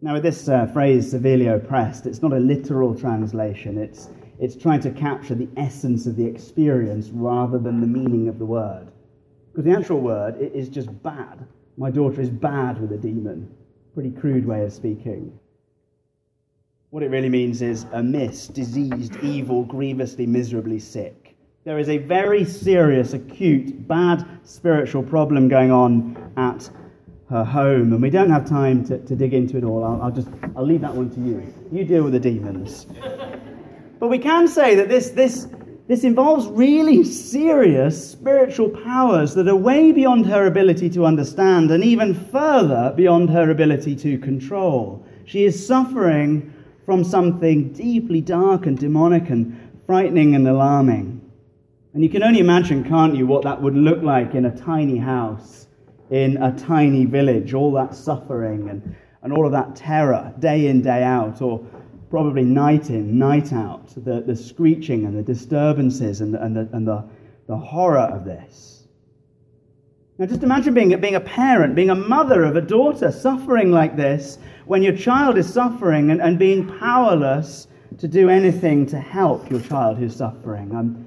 Now, 0.00 0.14
with 0.14 0.22
this 0.22 0.48
uh, 0.48 0.66
phrase, 0.66 1.10
severely 1.10 1.48
oppressed, 1.48 2.06
it's 2.06 2.22
not 2.22 2.32
a 2.32 2.38
literal 2.38 2.94
translation. 2.94 3.76
It's, 3.76 4.08
it's 4.38 4.54
trying 4.54 4.82
to 4.82 4.92
capture 4.92 5.34
the 5.34 5.48
essence 5.56 6.06
of 6.06 6.14
the 6.14 6.24
experience 6.24 7.08
rather 7.08 7.58
than 7.58 7.80
the 7.80 7.88
meaning 7.88 8.28
of 8.28 8.38
the 8.38 8.46
word. 8.46 8.86
Because 9.50 9.64
the 9.64 9.76
actual 9.76 10.00
word 10.00 10.36
is 10.38 10.68
just 10.68 11.02
bad. 11.02 11.44
My 11.76 11.90
daughter 11.90 12.20
is 12.20 12.30
bad 12.30 12.80
with 12.80 12.92
a 12.92 12.96
demon. 12.96 13.52
Pretty 13.94 14.12
crude 14.12 14.46
way 14.46 14.62
of 14.62 14.72
speaking. 14.72 15.36
What 16.90 17.02
it 17.02 17.10
really 17.10 17.30
means 17.30 17.62
is 17.62 17.84
amiss, 17.92 18.46
diseased, 18.46 19.16
evil, 19.24 19.64
grievously, 19.64 20.24
miserably 20.24 20.78
sick. 20.78 21.25
There 21.66 21.80
is 21.80 21.88
a 21.88 21.98
very 21.98 22.44
serious, 22.44 23.12
acute, 23.12 23.88
bad 23.88 24.24
spiritual 24.44 25.02
problem 25.02 25.48
going 25.48 25.72
on 25.72 26.32
at 26.36 26.70
her 27.28 27.42
home, 27.42 27.92
and 27.92 28.00
we 28.00 28.08
don't 28.08 28.30
have 28.30 28.48
time 28.48 28.84
to, 28.84 28.98
to 28.98 29.16
dig 29.16 29.34
into 29.34 29.56
it 29.56 29.64
all. 29.64 29.82
I'll, 29.82 30.02
I'll 30.02 30.10
just 30.12 30.28
I'll 30.54 30.64
leave 30.64 30.82
that 30.82 30.94
one 30.94 31.10
to 31.10 31.20
you. 31.20 31.52
You 31.72 31.84
deal 31.84 32.04
with 32.04 32.12
the 32.12 32.20
demons. 32.20 32.86
But 33.98 34.10
we 34.10 34.18
can 34.20 34.46
say 34.46 34.76
that 34.76 34.88
this, 34.88 35.10
this, 35.10 35.48
this 35.88 36.04
involves 36.04 36.46
really 36.46 37.02
serious 37.02 38.12
spiritual 38.12 38.68
powers 38.68 39.34
that 39.34 39.48
are 39.48 39.56
way 39.56 39.90
beyond 39.90 40.24
her 40.26 40.46
ability 40.46 40.88
to 40.90 41.04
understand 41.04 41.72
and 41.72 41.82
even 41.82 42.14
further 42.14 42.94
beyond 42.96 43.28
her 43.30 43.50
ability 43.50 43.96
to 43.96 44.18
control. 44.18 45.04
She 45.24 45.44
is 45.44 45.66
suffering 45.66 46.54
from 46.84 47.02
something 47.02 47.72
deeply 47.72 48.20
dark 48.20 48.66
and 48.66 48.78
demonic 48.78 49.30
and 49.30 49.58
frightening 49.84 50.36
and 50.36 50.46
alarming. 50.46 51.15
And 51.96 52.04
you 52.04 52.10
can 52.10 52.22
only 52.22 52.40
imagine, 52.40 52.84
can't 52.84 53.16
you, 53.16 53.26
what 53.26 53.44
that 53.44 53.62
would 53.62 53.74
look 53.74 54.02
like 54.02 54.34
in 54.34 54.44
a 54.44 54.54
tiny 54.54 54.98
house, 54.98 55.66
in 56.10 56.36
a 56.42 56.54
tiny 56.54 57.06
village, 57.06 57.54
all 57.54 57.72
that 57.72 57.94
suffering 57.94 58.68
and, 58.68 58.94
and 59.22 59.32
all 59.32 59.46
of 59.46 59.52
that 59.52 59.74
terror, 59.74 60.30
day 60.38 60.66
in, 60.66 60.82
day 60.82 61.02
out, 61.02 61.40
or 61.40 61.66
probably 62.10 62.44
night 62.44 62.90
in, 62.90 63.18
night 63.18 63.50
out, 63.54 63.94
the, 64.04 64.20
the 64.20 64.36
screeching 64.36 65.06
and 65.06 65.16
the 65.16 65.22
disturbances 65.22 66.20
and, 66.20 66.34
the, 66.34 66.44
and, 66.44 66.54
the, 66.54 66.68
and 66.74 66.86
the, 66.86 67.02
the 67.46 67.56
horror 67.56 68.00
of 68.00 68.26
this. 68.26 68.88
Now, 70.18 70.26
just 70.26 70.42
imagine 70.42 70.74
being, 70.74 71.00
being 71.00 71.14
a 71.14 71.20
parent, 71.20 71.74
being 71.74 71.88
a 71.88 71.94
mother 71.94 72.44
of 72.44 72.56
a 72.56 72.60
daughter 72.60 73.10
suffering 73.10 73.70
like 73.70 73.96
this 73.96 74.36
when 74.66 74.82
your 74.82 74.94
child 74.94 75.38
is 75.38 75.50
suffering 75.50 76.10
and, 76.10 76.20
and 76.20 76.38
being 76.38 76.78
powerless 76.78 77.68
to 77.96 78.06
do 78.06 78.28
anything 78.28 78.84
to 78.84 79.00
help 79.00 79.50
your 79.50 79.60
child 79.60 79.96
who's 79.96 80.14
suffering. 80.14 80.76
I'm 80.76 81.05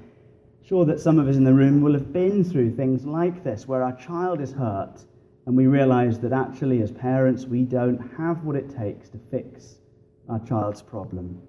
sure 0.70 0.84
that 0.84 1.00
some 1.00 1.18
of 1.18 1.26
us 1.26 1.34
in 1.34 1.42
the 1.42 1.52
room 1.52 1.80
will 1.80 1.92
have 1.92 2.12
been 2.12 2.44
through 2.44 2.70
things 2.70 3.04
like 3.04 3.42
this 3.42 3.66
where 3.66 3.82
our 3.82 3.96
child 3.96 4.40
is 4.40 4.52
hurt 4.52 5.04
and 5.46 5.56
we 5.56 5.66
realize 5.66 6.20
that 6.20 6.32
actually, 6.32 6.80
as 6.80 6.92
parents, 6.92 7.44
we 7.44 7.64
don't 7.64 7.98
have 8.16 8.44
what 8.44 8.54
it 8.54 8.70
takes 8.70 9.08
to 9.08 9.18
fix 9.32 9.80
our 10.28 10.38
child's 10.46 10.80
problem. 10.80 11.42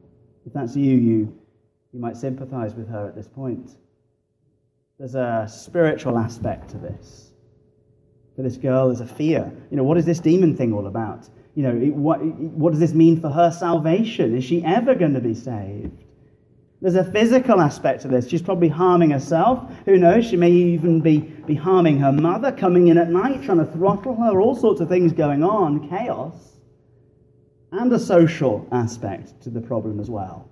If 0.47 0.53
that's 0.53 0.75
you, 0.75 0.97
you, 0.97 1.39
you 1.93 1.99
might 1.99 2.17
sympathize 2.17 2.73
with 2.73 2.89
her 2.89 3.07
at 3.07 3.15
this 3.15 3.27
point. 3.27 3.75
There's 4.97 5.13
a 5.13 5.47
spiritual 5.47 6.17
aspect 6.17 6.71
to 6.71 6.79
this. 6.79 7.31
For 8.35 8.41
this 8.41 8.57
girl, 8.57 8.87
there's 8.87 9.01
a 9.01 9.05
fear. 9.05 9.53
You 9.69 9.77
know, 9.77 9.83
what 9.83 9.99
is 9.99 10.05
this 10.05 10.19
demon 10.19 10.57
thing 10.57 10.73
all 10.73 10.87
about? 10.87 11.29
You 11.53 11.61
know, 11.61 11.75
what, 11.91 12.25
what 12.25 12.71
does 12.71 12.79
this 12.79 12.95
mean 12.95 13.21
for 13.21 13.29
her 13.29 13.51
salvation? 13.51 14.35
Is 14.35 14.43
she 14.43 14.65
ever 14.65 14.95
going 14.95 15.13
to 15.13 15.21
be 15.21 15.35
saved? 15.35 16.05
There's 16.81 16.95
a 16.95 17.11
physical 17.11 17.61
aspect 17.61 18.01
to 18.01 18.07
this. 18.07 18.27
She's 18.27 18.41
probably 18.41 18.69
harming 18.69 19.11
herself. 19.11 19.71
Who 19.85 19.97
knows? 19.97 20.25
She 20.25 20.35
may 20.35 20.51
even 20.51 20.99
be, 20.99 21.19
be 21.19 21.53
harming 21.53 21.99
her 21.99 22.11
mother, 22.11 22.51
coming 22.51 22.87
in 22.87 22.97
at 22.97 23.09
night, 23.09 23.43
trying 23.43 23.59
to 23.59 23.65
throttle 23.65 24.15
her, 24.15 24.41
all 24.41 24.55
sorts 24.55 24.81
of 24.81 24.89
things 24.89 25.13
going 25.13 25.43
on, 25.43 25.87
chaos 25.89 26.51
and 27.71 27.91
a 27.93 27.99
social 27.99 28.67
aspect 28.71 29.41
to 29.41 29.49
the 29.49 29.61
problem 29.61 29.99
as 29.99 30.09
well. 30.09 30.49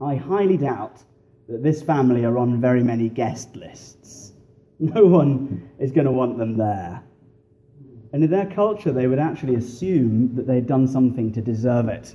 I 0.00 0.16
highly 0.16 0.56
doubt 0.56 1.02
that 1.48 1.62
this 1.62 1.82
family 1.82 2.24
are 2.24 2.38
on 2.38 2.60
very 2.60 2.82
many 2.82 3.08
guest 3.08 3.56
lists. 3.56 4.32
No 4.78 5.04
one 5.04 5.70
is 5.78 5.92
going 5.92 6.06
to 6.06 6.10
want 6.10 6.38
them 6.38 6.56
there. 6.56 7.04
And 8.12 8.24
in 8.24 8.30
their 8.30 8.46
culture, 8.46 8.90
they 8.90 9.06
would 9.06 9.20
actually 9.20 9.54
assume 9.54 10.34
that 10.34 10.48
they'd 10.48 10.66
done 10.66 10.88
something 10.88 11.32
to 11.34 11.40
deserve 11.40 11.86
it. 11.86 12.12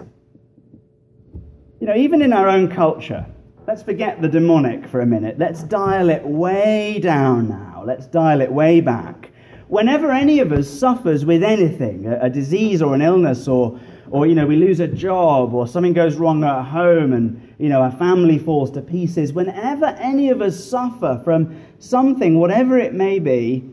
You 1.80 1.88
know, 1.88 1.96
even 1.96 2.22
in 2.22 2.34
our 2.34 2.50
own 2.50 2.70
culture, 2.70 3.25
let's 3.68 3.84
forget 3.84 4.22
the 4.22 4.30
demonic 4.30 4.88
for 4.88 5.02
a 5.02 5.06
minute. 5.06 5.38
Let's 5.38 5.62
dial 5.62 6.10
it 6.10 6.24
way 6.24 7.00
down 7.00 7.50
now. 7.50 7.84
Let's 7.86 8.08
dial 8.08 8.40
it 8.40 8.52
way 8.52 8.80
back. 8.80 9.32
Whenever 9.68 10.10
any 10.10 10.40
of 10.40 10.54
us 10.54 10.70
suffers 10.70 11.26
with 11.26 11.44
anything, 11.44 12.08
a, 12.08 12.18
a 12.22 12.30
disease 12.30 12.82
or 12.82 12.96
an 12.96 13.02
illness 13.02 13.48
or 13.48 13.80
or 14.10 14.26
you 14.26 14.34
know 14.34 14.46
we 14.46 14.56
lose 14.56 14.80
a 14.80 14.88
job 14.88 15.54
or 15.54 15.68
something 15.68 15.92
goes 15.92 16.16
wrong 16.16 16.42
at 16.46 16.64
home 16.64 17.12
and 17.12 17.54
you 17.60 17.68
know 17.68 17.82
our 17.82 17.92
family 17.92 18.40
falls 18.40 18.72
to 18.72 18.82
pieces 18.82 19.34
whenever 19.34 19.88
any 20.00 20.30
of 20.30 20.42
us 20.42 20.64
suffer 20.64 21.20
from 21.26 21.62
something 21.80 22.40
whatever 22.40 22.78
it 22.78 22.94
may 22.94 23.20
be 23.20 23.70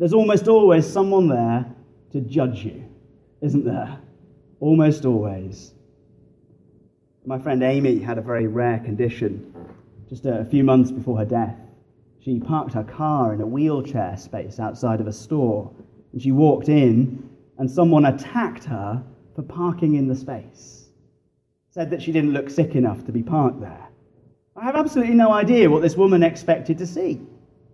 there's 0.00 0.12
almost 0.12 0.48
always 0.48 0.84
someone 0.84 1.28
there 1.28 1.64
to 2.10 2.20
judge 2.20 2.64
you 2.64 2.84
isn't 3.42 3.64
there 3.64 3.96
almost 4.58 5.04
always 5.04 5.75
my 7.26 7.38
friend 7.38 7.62
amy 7.62 7.98
had 7.98 8.18
a 8.18 8.22
very 8.22 8.46
rare 8.46 8.78
condition 8.78 9.52
just 10.08 10.24
a 10.26 10.44
few 10.46 10.64
months 10.64 10.90
before 10.90 11.18
her 11.18 11.24
death 11.24 11.60
she 12.20 12.40
parked 12.40 12.72
her 12.72 12.84
car 12.84 13.34
in 13.34 13.40
a 13.40 13.46
wheelchair 13.46 14.16
space 14.16 14.58
outside 14.58 15.00
of 15.00 15.06
a 15.06 15.12
store 15.12 15.70
and 16.12 16.22
she 16.22 16.32
walked 16.32 16.68
in 16.68 17.28
and 17.58 17.70
someone 17.70 18.04
attacked 18.04 18.64
her 18.64 19.02
for 19.34 19.42
parking 19.42 19.94
in 19.94 20.08
the 20.08 20.14
space. 20.14 20.88
Said 21.70 21.90
that 21.90 22.02
she 22.02 22.12
didn't 22.12 22.32
look 22.32 22.48
sick 22.48 22.74
enough 22.74 23.04
to 23.04 23.12
be 23.12 23.22
parked 23.22 23.60
there. 23.60 23.88
I 24.56 24.64
have 24.64 24.76
absolutely 24.76 25.14
no 25.14 25.30
idea 25.30 25.70
what 25.70 25.82
this 25.82 25.96
woman 25.96 26.22
expected 26.22 26.78
to 26.78 26.86
see. 26.86 27.20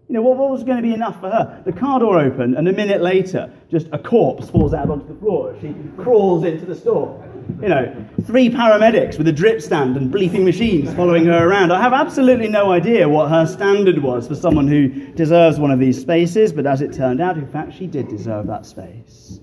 You 0.09 0.15
know, 0.19 0.23
what, 0.23 0.37
what 0.37 0.51
was 0.51 0.65
going 0.65 0.79
to 0.79 0.83
be 0.83 0.93
enough 0.93 1.21
for 1.21 1.31
her? 1.31 1.63
The 1.65 1.73
car 1.73 2.01
door 2.01 2.19
opened, 2.19 2.57
and 2.57 2.69
a 2.69 2.73
minute 2.73 3.01
later, 3.01 3.51
just 3.71 3.87
a 3.93 3.99
corpse 3.99 4.51
falls 4.51 4.75
out 4.75 4.91
onto 4.91 5.07
the 5.07 5.19
floor 5.21 5.55
as 5.55 5.61
she 5.61 5.75
crawls 5.97 6.45
into 6.45 6.67
the 6.67 6.75
store. 6.75 7.25
You 7.63 7.69
know, 7.69 8.07
three 8.25 8.51
paramedics 8.51 9.19
with 9.19 9.29
a 9.29 9.33
drip 9.33 9.63
stand 9.63 9.97
and 9.97 10.13
bleeping 10.13 10.43
machines 10.43 10.93
following 10.95 11.27
her 11.27 11.47
around. 11.47 11.71
I 11.71 11.81
have 11.81 11.93
absolutely 11.93 12.49
no 12.49 12.73
idea 12.73 13.09
what 13.09 13.31
her 13.31 13.47
standard 13.47 14.03
was 14.03 14.27
for 14.27 14.35
someone 14.35 14.67
who 14.67 14.89
deserves 15.13 15.61
one 15.61 15.71
of 15.71 15.79
these 15.79 16.01
spaces, 16.01 16.53
but 16.53 16.67
as 16.67 16.81
it 16.81 16.93
turned 16.93 17.21
out, 17.21 17.39
in 17.39 17.47
fact, 17.47 17.73
she 17.73 17.87
did 17.87 18.09
deserve 18.09 18.49
that 18.49 18.67
space. 18.67 19.39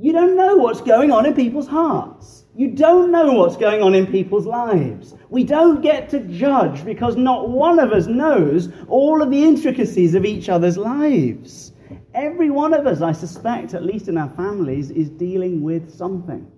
You 0.00 0.12
don't 0.12 0.36
know 0.36 0.56
what's 0.56 0.80
going 0.80 1.12
on 1.12 1.24
in 1.24 1.32
people's 1.32 1.68
hearts. 1.68 2.44
You 2.56 2.72
don't 2.72 3.12
know 3.12 3.34
what's 3.34 3.56
going 3.56 3.84
on 3.84 3.94
in 3.94 4.08
people's 4.08 4.46
lives. 4.46 5.14
We 5.30 5.44
don't 5.44 5.80
get 5.80 6.08
to 6.08 6.18
judge 6.26 6.84
because 6.84 7.14
not 7.14 7.50
one 7.50 7.78
of 7.78 7.92
us 7.92 8.08
knows 8.08 8.72
all 8.88 9.22
of 9.22 9.30
the 9.30 9.44
intricacies 9.44 10.16
of 10.16 10.24
each 10.24 10.48
other's 10.48 10.76
lives. 10.76 11.72
Every 12.14 12.50
one 12.50 12.74
of 12.74 12.88
us, 12.88 13.00
I 13.00 13.12
suspect, 13.12 13.74
at 13.74 13.84
least 13.84 14.08
in 14.08 14.18
our 14.18 14.30
families, 14.30 14.90
is 14.90 15.08
dealing 15.08 15.62
with 15.62 15.94
something. 15.94 16.50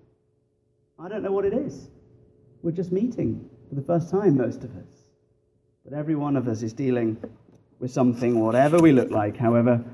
I 0.98 1.08
don't 1.08 1.22
know 1.22 1.32
what 1.32 1.44
it 1.44 1.52
is. 1.52 1.88
We're 2.62 2.70
just 2.70 2.92
meeting 2.92 3.48
for 3.68 3.74
the 3.74 3.82
first 3.82 4.10
time, 4.10 4.36
most 4.36 4.64
of 4.64 4.70
us. 4.76 5.10
But 5.84 5.92
every 5.92 6.14
one 6.14 6.36
of 6.36 6.48
us 6.48 6.62
is 6.62 6.72
dealing 6.72 7.16
with 7.78 7.92
something, 7.92 8.40
whatever 8.40 8.78
we 8.78 8.92
look 8.92 9.10
like, 9.10 9.36
however 9.36 9.84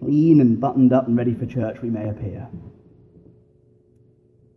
clean 0.00 0.40
and 0.40 0.60
buttoned 0.60 0.92
up 0.92 1.06
and 1.06 1.16
ready 1.16 1.34
for 1.34 1.46
church 1.46 1.80
we 1.80 1.88
may 1.88 2.08
appear 2.08 2.48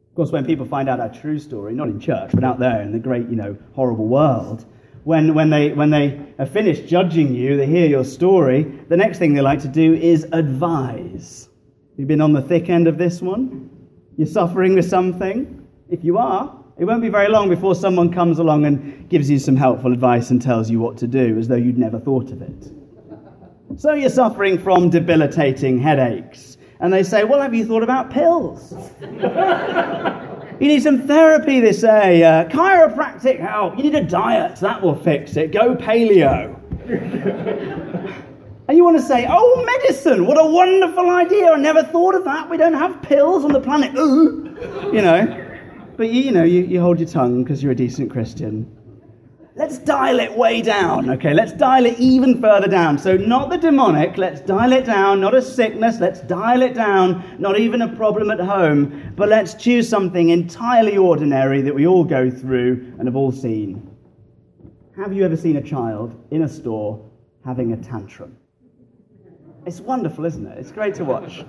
Of 0.10 0.16
course, 0.16 0.32
when 0.32 0.46
people 0.46 0.66
find 0.66 0.90
out 0.90 1.00
our 1.00 1.10
true 1.10 1.40
story, 1.40 1.74
not 1.74 1.88
in 1.88 2.00
church, 2.00 2.32
but 2.34 2.44
out 2.44 2.60
there 2.60 2.82
in 2.82 2.92
the 2.92 3.00
great, 3.00 3.30
you 3.30 3.36
know, 3.36 3.58
horrible 3.74 4.08
world, 4.08 4.66
when, 5.04 5.34
when, 5.34 5.50
they, 5.50 5.72
when 5.72 5.92
they 5.92 6.20
are 6.40 6.46
finished 6.46 6.88
judging 6.88 7.34
you, 7.34 7.56
they 7.56 7.66
hear 7.66 7.88
your 7.88 8.04
story, 8.04 8.64
the 8.90 8.98
next 8.98 9.18
thing 9.18 9.34
they 9.34 9.42
like 9.42 9.62
to 9.62 9.68
do 9.68 9.94
is 9.94 10.28
advise. 10.32 11.48
You've 11.96 12.08
been 12.08 12.22
on 12.22 12.34
the 12.34 12.42
thick 12.42 12.70
end 12.70 12.88
of 12.88 12.98
this 12.98 13.22
one? 13.22 13.70
You're 14.18 14.28
suffering 14.28 14.76
with 14.76 14.90
something? 14.90 15.59
If 15.90 16.04
you 16.04 16.20
are, 16.20 16.56
it 16.78 16.86
won't 16.86 17.02
be 17.02 17.10
very 17.10 17.30
long 17.30 17.50
before 17.50 17.74
someone 17.74 18.14
comes 18.14 18.38
along 18.38 18.66
and 18.66 19.10
gives 19.10 19.30
you 19.30 19.40
some 19.40 19.56
helpful 19.56 19.92
advice 19.92 20.30
and 20.30 20.42
tells 20.42 20.70
you 20.70 20.80
what 20.80 20.98
to 20.98 21.08
do, 21.08 21.38
as 21.38 21.48
though 21.48 21.56
you'd 21.56 21.80
never 21.80 22.00
thought 22.00 22.32
of 22.32 22.42
it. 22.42 22.72
So 23.76 23.94
you're 23.94 24.10
suffering 24.10 24.60
from 24.60 24.90
debilitating 24.90 25.80
headaches 25.80 26.58
and 26.80 26.94
they 26.94 27.04
say, 27.04 27.24
Well, 27.24 27.42
have 27.42 27.54
you 27.54 27.66
thought 27.66 27.84
about 27.84 28.12
pills? 28.12 28.74
you 29.02 30.68
need 30.68 30.82
some 30.84 31.08
therapy, 31.08 31.60
they 31.60 31.74
say. 31.74 32.24
Uh, 32.24 32.46
chiropractic 32.46 33.40
help. 33.40 33.78
You 33.78 33.84
need 33.84 33.96
a 33.96 34.04
diet. 34.04 34.58
That 34.58 34.82
will 34.82 34.96
fix 34.96 35.36
it. 35.38 35.52
Go 35.52 35.76
paleo. 35.76 36.56
and 38.68 38.78
you 38.78 38.84
want 38.84 38.98
to 38.98 39.04
say, 39.04 39.26
Oh, 39.30 39.64
medicine. 39.66 40.26
What 40.26 40.40
a 40.40 40.46
wonderful 40.46 41.10
idea. 41.10 41.52
I 41.52 41.58
never 41.58 41.84
thought 41.84 42.16
of 42.16 42.24
that. 42.26 42.50
We 42.50 42.58
don't 42.58 42.76
have 42.76 43.02
pills 43.02 43.44
on 43.44 43.54
the 43.54 43.60
planet. 43.60 43.96
Ooh. 43.96 44.56
You 44.94 45.02
know. 45.02 45.49
But 46.00 46.12
you, 46.12 46.22
you 46.22 46.32
know, 46.32 46.46
you, 46.46 46.62
you 46.62 46.80
hold 46.80 46.98
your 46.98 47.10
tongue 47.10 47.44
because 47.44 47.62
you're 47.62 47.74
a 47.74 47.76
decent 47.76 48.10
Christian. 48.10 48.74
Let's 49.56 49.80
dial 49.80 50.22
it 50.22 50.32
way 50.32 50.62
down, 50.62 51.10
okay? 51.10 51.34
Let's 51.34 51.52
dial 51.52 51.86
it 51.86 52.00
even 52.00 52.40
further 52.40 52.70
down. 52.70 52.98
So, 52.98 53.18
not 53.18 53.50
the 53.50 53.58
demonic, 53.58 54.18
let's 54.18 54.40
dial 54.40 54.72
it 54.72 54.86
down. 54.86 55.20
Not 55.20 55.36
a 55.36 55.42
sickness, 55.42 56.00
let's 56.00 56.22
dial 56.22 56.62
it 56.62 56.74
down. 56.74 57.36
Not 57.38 57.60
even 57.60 57.82
a 57.82 57.94
problem 57.98 58.32
at 58.32 58.40
home, 58.40 59.12
but 59.18 59.28
let's 59.28 59.56
choose 59.56 59.90
something 59.90 60.30
entirely 60.30 60.96
ordinary 60.96 61.62
that 61.64 61.76
we 61.76 61.86
all 61.86 62.06
go 62.06 62.32
through 62.32 62.96
and 62.98 63.06
have 63.06 63.18
all 63.18 63.34
seen. 63.34 63.86
Have 64.96 65.12
you 65.12 65.26
ever 65.26 65.36
seen 65.36 65.58
a 65.58 65.62
child 65.62 66.16
in 66.32 66.44
a 66.44 66.48
store 66.48 67.06
having 67.44 67.74
a 67.74 67.78
tantrum? 67.78 68.38
It's 69.66 69.82
wonderful, 69.82 70.24
isn't 70.24 70.48
it? 70.48 70.60
It's 70.60 70.72
great 70.72 70.96
to 70.96 71.04
watch. 71.04 71.44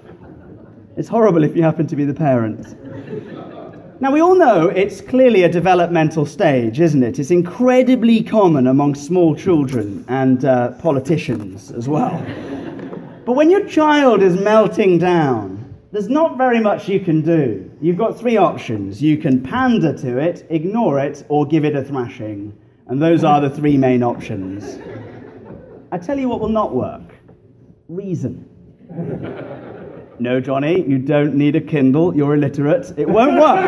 It's 0.96 1.08
horrible 1.08 1.44
if 1.44 1.54
you 1.54 1.62
happen 1.62 1.86
to 1.86 1.94
be 1.94 2.04
the 2.04 2.14
parent. 2.14 2.66
Now, 4.02 4.10
we 4.12 4.22
all 4.22 4.34
know 4.34 4.68
it's 4.68 5.02
clearly 5.02 5.42
a 5.42 5.48
developmental 5.50 6.24
stage, 6.24 6.80
isn't 6.80 7.02
it? 7.02 7.18
It's 7.18 7.30
incredibly 7.30 8.22
common 8.22 8.66
among 8.66 8.94
small 8.94 9.36
children 9.36 10.06
and 10.08 10.42
uh, 10.42 10.70
politicians 10.78 11.70
as 11.70 11.86
well. 11.86 12.18
but 13.26 13.34
when 13.34 13.50
your 13.50 13.66
child 13.66 14.22
is 14.22 14.40
melting 14.40 14.96
down, 14.96 15.74
there's 15.92 16.08
not 16.08 16.38
very 16.38 16.60
much 16.60 16.88
you 16.88 17.00
can 17.00 17.20
do. 17.20 17.70
You've 17.82 17.98
got 17.98 18.18
three 18.18 18.38
options 18.38 19.02
you 19.02 19.18
can 19.18 19.42
pander 19.42 19.94
to 19.98 20.16
it, 20.16 20.46
ignore 20.48 20.98
it, 20.98 21.26
or 21.28 21.44
give 21.44 21.66
it 21.66 21.76
a 21.76 21.84
thrashing. 21.84 22.58
And 22.86 23.02
those 23.02 23.22
are 23.22 23.42
the 23.42 23.50
three 23.50 23.76
main 23.76 24.02
options. 24.02 24.78
I 25.92 25.98
tell 25.98 26.18
you 26.18 26.30
what 26.30 26.40
will 26.40 26.48
not 26.48 26.74
work 26.74 27.02
reason. 27.88 28.46
No, 30.20 30.38
Johnny, 30.38 30.86
you 30.86 30.98
don't 30.98 31.34
need 31.34 31.56
a 31.56 31.62
Kindle. 31.62 32.14
You're 32.14 32.34
illiterate. 32.34 32.92
It 32.98 33.08
won't 33.08 33.40
work. 33.40 33.64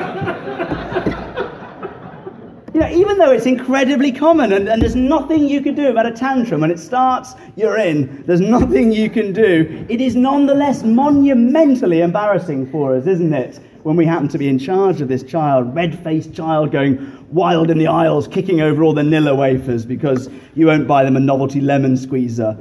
you 2.74 2.80
know, 2.80 2.90
even 2.90 3.16
though 3.16 3.32
it's 3.32 3.46
incredibly 3.46 4.12
common 4.12 4.52
and, 4.52 4.68
and 4.68 4.82
there's 4.82 4.94
nothing 4.94 5.48
you 5.48 5.62
can 5.62 5.74
do 5.74 5.88
about 5.88 6.04
a 6.04 6.12
tantrum, 6.12 6.60
when 6.60 6.70
it 6.70 6.78
starts, 6.78 7.32
you're 7.56 7.78
in. 7.78 8.22
There's 8.26 8.42
nothing 8.42 8.92
you 8.92 9.08
can 9.08 9.32
do. 9.32 9.86
It 9.88 10.02
is 10.02 10.14
nonetheless 10.14 10.82
monumentally 10.82 12.02
embarrassing 12.02 12.70
for 12.70 12.96
us, 12.96 13.06
isn't 13.06 13.32
it? 13.32 13.58
when 13.82 13.96
we 13.96 14.06
happen 14.06 14.28
to 14.28 14.38
be 14.38 14.48
in 14.48 14.60
charge 14.60 15.00
of 15.00 15.08
this 15.08 15.24
child, 15.24 15.74
red 15.74 15.98
faced 16.04 16.32
child 16.32 16.70
going 16.70 17.26
wild 17.32 17.68
in 17.68 17.78
the 17.78 17.88
aisles, 17.88 18.28
kicking 18.28 18.60
over 18.60 18.84
all 18.84 18.92
the 18.92 19.02
Nilla 19.02 19.36
wafers 19.36 19.84
because 19.84 20.30
you 20.54 20.66
won't 20.66 20.86
buy 20.86 21.02
them 21.02 21.16
a 21.16 21.20
novelty 21.20 21.60
lemon 21.60 21.96
squeezer, 21.96 22.56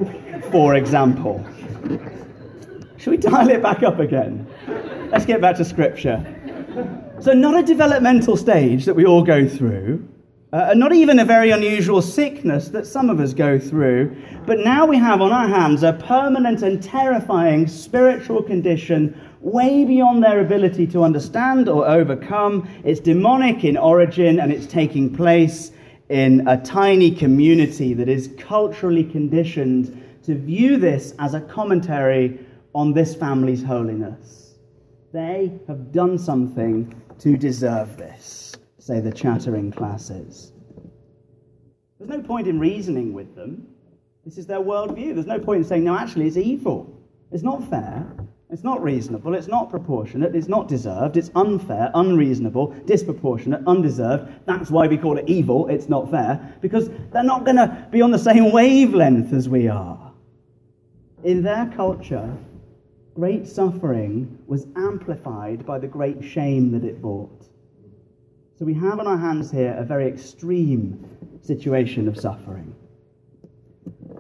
for 0.52 0.74
example. 0.74 1.46
Should 3.02 3.10
we 3.10 3.18
dial 3.18 3.50
it 3.50 3.64
back 3.64 3.82
up 3.82 3.98
again? 3.98 4.46
Let's 5.12 5.26
get 5.26 5.42
back 5.42 5.56
to 5.56 5.66
scripture. 5.66 6.24
So, 7.20 7.34
not 7.34 7.58
a 7.58 7.64
developmental 7.64 8.38
stage 8.38 8.86
that 8.86 8.94
we 8.94 9.06
all 9.06 9.24
go 9.24 9.48
through, 9.48 10.08
uh, 10.54 10.76
not 10.76 10.94
even 10.94 11.18
a 11.18 11.26
very 11.26 11.50
unusual 11.50 12.04
sickness 12.04 12.68
that 12.68 12.86
some 12.86 13.10
of 13.10 13.20
us 13.20 13.34
go 13.34 13.58
through, 13.58 14.16
but 14.46 14.60
now 14.60 14.86
we 14.86 14.98
have 14.98 15.20
on 15.20 15.32
our 15.32 15.48
hands 15.48 15.82
a 15.82 15.94
permanent 15.94 16.62
and 16.62 16.84
terrifying 16.84 17.68
spiritual 17.68 18.44
condition 18.44 19.20
way 19.40 19.84
beyond 19.84 20.24
their 20.24 20.40
ability 20.40 20.86
to 20.86 21.04
understand 21.04 21.68
or 21.68 21.88
overcome. 21.88 22.70
It's 22.84 23.00
demonic 23.00 23.64
in 23.64 23.78
origin 23.78 24.40
and 24.40 24.52
it's 24.52 24.68
taking 24.68 25.12
place 25.12 25.72
in 26.10 26.48
a 26.48 26.62
tiny 26.62 27.10
community 27.10 27.96
that 27.96 28.10
is 28.10 28.30
culturally 28.38 29.06
conditioned 29.06 29.98
to 30.22 30.36
view 30.36 30.78
this 30.78 31.16
as 31.18 31.34
a 31.34 31.42
commentary 31.42 32.46
on 32.74 32.94
this 32.94 33.16
family's 33.16 33.64
holiness. 33.64 34.56
They 35.14 35.52
have 35.68 35.92
done 35.92 36.18
something 36.18 36.94
to 37.20 37.38
deserve 37.38 37.98
this, 37.98 38.56
say 38.80 39.00
the 39.00 39.12
chattering 39.12 39.72
classes. 39.72 40.54
There's 42.00 42.10
no 42.10 42.22
point 42.22 42.48
in 42.48 42.60
reasoning 42.60 43.14
with 43.14 43.36
them. 43.36 43.68
This 44.26 44.38
is 44.38 44.48
their 44.48 44.60
worldview. 44.60 45.14
There's 45.14 45.28
no 45.28 45.40
point 45.40 45.60
in 45.60 45.68
saying, 45.68 45.84
no, 45.84 45.98
actually, 45.98 46.28
it's 46.28 46.38
evil. 46.38 46.98
It's 47.32 47.44
not 47.44 47.70
fair. 47.70 48.12
It's 48.50 48.64
not 48.64 48.84
reasonable. 48.84 49.34
It's 49.34 49.48
not 49.48 49.70
proportionate. 49.70 50.36
It's 50.36 50.48
not 50.50 50.68
deserved. 50.68 51.16
It's 51.16 51.32
unfair, 51.36 51.90
unreasonable, 51.94 52.68
disproportionate, 52.86 53.62
undeserved. 53.66 54.30
That's 54.46 54.70
why 54.70 54.88
we 54.88 54.98
call 54.98 55.18
it 55.18 55.26
evil. 55.28 55.68
It's 55.68 55.88
not 55.90 56.12
fair. 56.12 56.58
Because 56.62 56.90
they're 57.12 57.24
not 57.24 57.46
going 57.46 57.58
to 57.58 57.88
be 57.92 58.02
on 58.02 58.12
the 58.12 58.20
same 58.20 58.52
wavelength 58.52 59.32
as 59.34 59.48
we 59.48 59.68
are. 59.68 60.12
In 61.24 61.44
their 61.44 61.68
culture, 61.76 62.36
great 63.16 63.48
suffering 63.48 64.38
was 64.48 64.68
amplified 64.76 65.66
by 65.66 65.78
the 65.78 65.88
great 65.88 66.24
shame 66.24 66.72
that 66.72 66.84
it 66.84 67.02
brought. 67.02 67.48
So 68.58 68.66
we 68.66 68.74
have 68.76 69.00
on 69.00 69.08
our 69.08 69.18
hands 69.18 69.52
here 69.52 69.76
a 69.78 69.84
very 69.84 70.08
extreme 70.08 71.04
situation 71.42 72.08
of 72.08 72.18
suffering. 72.18 72.76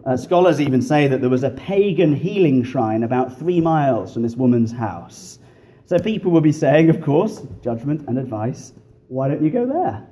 Uh, 0.06 0.18
scholars 0.18 0.60
even 0.60 0.82
say 0.82 1.08
that 1.08 1.22
there 1.22 1.30
was 1.30 1.44
a 1.44 1.52
pagan 1.52 2.16
healing 2.16 2.64
shrine 2.64 3.04
about 3.04 3.38
three 3.38 3.62
miles 3.62 4.14
from 4.14 4.24
this 4.24 4.36
woman's 4.36 4.72
house. 4.72 5.38
So 5.86 6.00
people 6.00 6.32
will 6.32 6.42
be 6.42 6.52
saying, 6.52 6.90
of 6.90 7.02
course, 7.02 7.46
judgment 7.64 8.08
and 8.08 8.18
advice, 8.18 8.74
why 9.10 9.28
don't 9.28 9.44
you 9.44 9.52
go 9.52 9.66
there? 9.68 10.08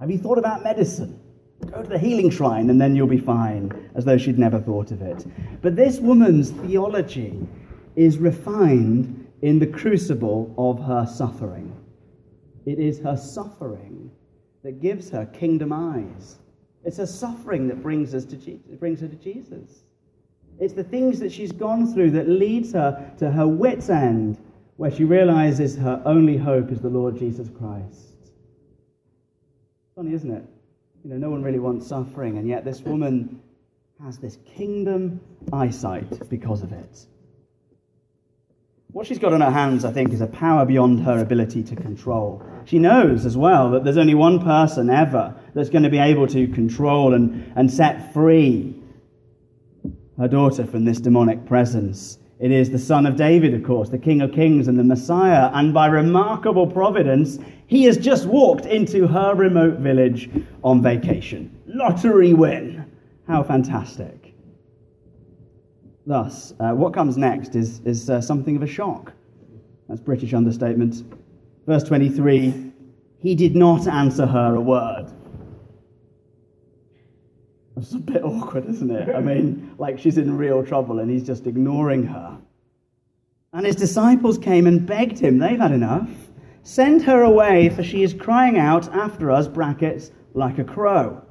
Have 0.00 0.10
you 0.10 0.18
thought 0.18 0.38
about 0.38 0.62
medicine? 0.62 1.20
Go 1.70 1.82
to 1.82 1.88
the 1.88 1.98
healing 1.98 2.30
shrine 2.30 2.70
and 2.70 2.80
then 2.80 2.96
you'll 2.96 3.06
be 3.06 3.18
fine, 3.18 3.90
as 3.94 4.06
though 4.06 4.16
she'd 4.16 4.38
never 4.38 4.58
thought 4.58 4.90
of 4.90 5.02
it. 5.02 5.26
But 5.60 5.76
this 5.76 5.98
woman's 5.98 6.50
theology 6.52 7.46
is 7.96 8.18
refined 8.18 9.26
in 9.42 9.58
the 9.58 9.66
crucible 9.66 10.54
of 10.58 10.82
her 10.84 11.06
suffering. 11.06 11.74
It 12.66 12.78
is 12.78 13.00
her 13.00 13.16
suffering 13.16 14.10
that 14.62 14.80
gives 14.80 15.10
her 15.10 15.26
kingdom 15.26 15.72
eyes. 15.72 16.38
It's 16.84 16.98
her 16.98 17.06
suffering 17.06 17.68
that 17.68 17.82
brings, 17.82 18.14
us 18.14 18.24
to 18.26 18.36
Je- 18.36 18.60
brings 18.78 19.00
her 19.00 19.08
to 19.08 19.16
Jesus. 19.16 19.84
It's 20.58 20.74
the 20.74 20.84
things 20.84 21.18
that 21.20 21.32
she's 21.32 21.52
gone 21.52 21.92
through 21.92 22.10
that 22.12 22.28
leads 22.28 22.72
her 22.72 23.12
to 23.18 23.30
her 23.30 23.48
wits' 23.48 23.88
end, 23.88 24.38
where 24.76 24.90
she 24.90 25.04
realizes 25.04 25.76
her 25.76 26.02
only 26.04 26.36
hope 26.36 26.70
is 26.70 26.80
the 26.80 26.88
Lord 26.88 27.18
Jesus 27.18 27.48
Christ. 27.58 28.32
Funny, 29.94 30.12
isn't 30.12 30.30
it? 30.30 30.44
You 31.04 31.10
know, 31.10 31.16
no 31.16 31.30
one 31.30 31.42
really 31.42 31.58
wants 31.58 31.86
suffering, 31.86 32.36
and 32.36 32.46
yet 32.46 32.64
this 32.64 32.82
woman 32.82 33.40
has 34.02 34.18
this 34.18 34.38
kingdom 34.44 35.20
eyesight 35.52 36.28
because 36.28 36.62
of 36.62 36.72
it. 36.72 37.06
What 38.92 39.06
she's 39.06 39.20
got 39.20 39.32
on 39.32 39.40
her 39.40 39.50
hands, 39.50 39.84
I 39.84 39.92
think, 39.92 40.12
is 40.12 40.20
a 40.20 40.26
power 40.26 40.66
beyond 40.66 41.04
her 41.04 41.20
ability 41.20 41.62
to 41.62 41.76
control. 41.76 42.42
She 42.64 42.80
knows 42.80 43.24
as 43.24 43.36
well 43.36 43.70
that 43.70 43.84
there's 43.84 43.96
only 43.96 44.14
one 44.14 44.42
person 44.42 44.90
ever 44.90 45.34
that's 45.54 45.70
going 45.70 45.84
to 45.84 45.90
be 45.90 45.98
able 45.98 46.26
to 46.28 46.48
control 46.48 47.14
and, 47.14 47.52
and 47.54 47.70
set 47.70 48.12
free 48.12 48.76
her 50.18 50.26
daughter 50.26 50.66
from 50.66 50.84
this 50.84 51.00
demonic 51.00 51.46
presence. 51.46 52.18
It 52.40 52.50
is 52.50 52.70
the 52.70 52.78
son 52.78 53.06
of 53.06 53.16
David, 53.16 53.54
of 53.54 53.62
course, 53.62 53.90
the 53.90 53.98
King 53.98 54.22
of 54.22 54.32
Kings 54.32 54.66
and 54.66 54.78
the 54.78 54.84
Messiah. 54.84 55.50
And 55.54 55.72
by 55.72 55.86
remarkable 55.86 56.66
providence, 56.66 57.38
he 57.68 57.84
has 57.84 57.96
just 57.96 58.26
walked 58.26 58.66
into 58.66 59.06
her 59.06 59.34
remote 59.34 59.78
village 59.78 60.28
on 60.64 60.82
vacation. 60.82 61.56
Lottery 61.66 62.34
win. 62.34 62.90
How 63.28 63.44
fantastic. 63.44 64.19
Thus, 66.06 66.54
uh, 66.60 66.72
what 66.72 66.94
comes 66.94 67.16
next 67.16 67.54
is, 67.54 67.80
is 67.84 68.08
uh, 68.08 68.20
something 68.20 68.56
of 68.56 68.62
a 68.62 68.66
shock. 68.66 69.12
That's 69.88 70.00
British 70.00 70.32
understatement. 70.34 71.04
Verse 71.66 71.82
23 71.84 72.72
He 73.18 73.34
did 73.34 73.54
not 73.54 73.86
answer 73.86 74.26
her 74.26 74.54
a 74.54 74.60
word. 74.60 75.12
That's 77.76 77.92
a 77.92 77.98
bit 77.98 78.24
awkward, 78.24 78.66
isn't 78.66 78.90
it? 78.90 79.14
I 79.14 79.20
mean, 79.20 79.74
like 79.78 79.98
she's 79.98 80.18
in 80.18 80.36
real 80.36 80.64
trouble 80.64 80.98
and 80.98 81.10
he's 81.10 81.24
just 81.24 81.46
ignoring 81.46 82.06
her. 82.06 82.38
And 83.52 83.66
his 83.66 83.76
disciples 83.76 84.38
came 84.38 84.66
and 84.66 84.86
begged 84.86 85.18
him, 85.18 85.38
they've 85.38 85.58
had 85.58 85.72
enough. 85.72 86.08
Send 86.62 87.02
her 87.02 87.22
away, 87.22 87.68
for 87.70 87.82
she 87.82 88.02
is 88.02 88.12
crying 88.12 88.58
out 88.58 88.88
after 88.94 89.30
us, 89.30 89.48
brackets, 89.48 90.12
like 90.34 90.58
a 90.58 90.64
crow. 90.64 91.22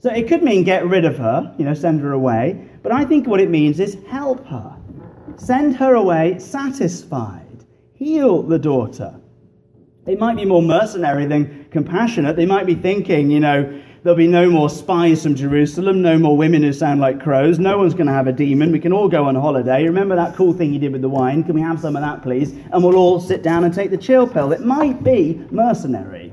So 0.00 0.10
it 0.10 0.28
could 0.28 0.42
mean 0.42 0.62
get 0.62 0.86
rid 0.86 1.04
of 1.04 1.18
her, 1.18 1.54
you 1.58 1.64
know, 1.64 1.74
send 1.74 2.00
her 2.02 2.12
away. 2.12 2.68
But 2.82 2.92
I 2.92 3.04
think 3.04 3.26
what 3.26 3.40
it 3.40 3.50
means 3.50 3.80
is 3.80 3.96
help 4.08 4.46
her. 4.46 4.76
Send 5.36 5.76
her 5.76 5.94
away 5.94 6.38
satisfied. 6.38 7.64
Heal 7.94 8.42
the 8.42 8.58
daughter. 8.58 9.18
They 10.04 10.14
might 10.14 10.36
be 10.36 10.44
more 10.44 10.62
mercenary 10.62 11.26
than 11.26 11.66
compassionate. 11.70 12.36
They 12.36 12.46
might 12.46 12.64
be 12.64 12.76
thinking, 12.76 13.30
you 13.30 13.40
know, 13.40 13.82
there'll 14.02 14.16
be 14.16 14.28
no 14.28 14.48
more 14.48 14.70
spies 14.70 15.22
from 15.22 15.34
Jerusalem, 15.34 16.00
no 16.00 16.16
more 16.16 16.36
women 16.36 16.62
who 16.62 16.72
sound 16.72 17.00
like 17.00 17.20
crows. 17.20 17.58
No 17.58 17.76
one's 17.76 17.92
going 17.92 18.06
to 18.06 18.12
have 18.12 18.28
a 18.28 18.32
demon. 18.32 18.70
We 18.70 18.78
can 18.78 18.92
all 18.92 19.08
go 19.08 19.24
on 19.24 19.34
holiday. 19.34 19.82
Remember 19.82 20.14
that 20.14 20.36
cool 20.36 20.52
thing 20.52 20.72
you 20.72 20.78
did 20.78 20.92
with 20.92 21.02
the 21.02 21.08
wine? 21.08 21.42
Can 21.42 21.56
we 21.56 21.60
have 21.60 21.80
some 21.80 21.96
of 21.96 22.02
that, 22.02 22.22
please? 22.22 22.52
And 22.72 22.84
we'll 22.84 22.96
all 22.96 23.20
sit 23.20 23.42
down 23.42 23.64
and 23.64 23.74
take 23.74 23.90
the 23.90 23.98
chill 23.98 24.28
pill. 24.28 24.52
It 24.52 24.60
might 24.60 25.02
be 25.02 25.44
mercenary, 25.50 26.32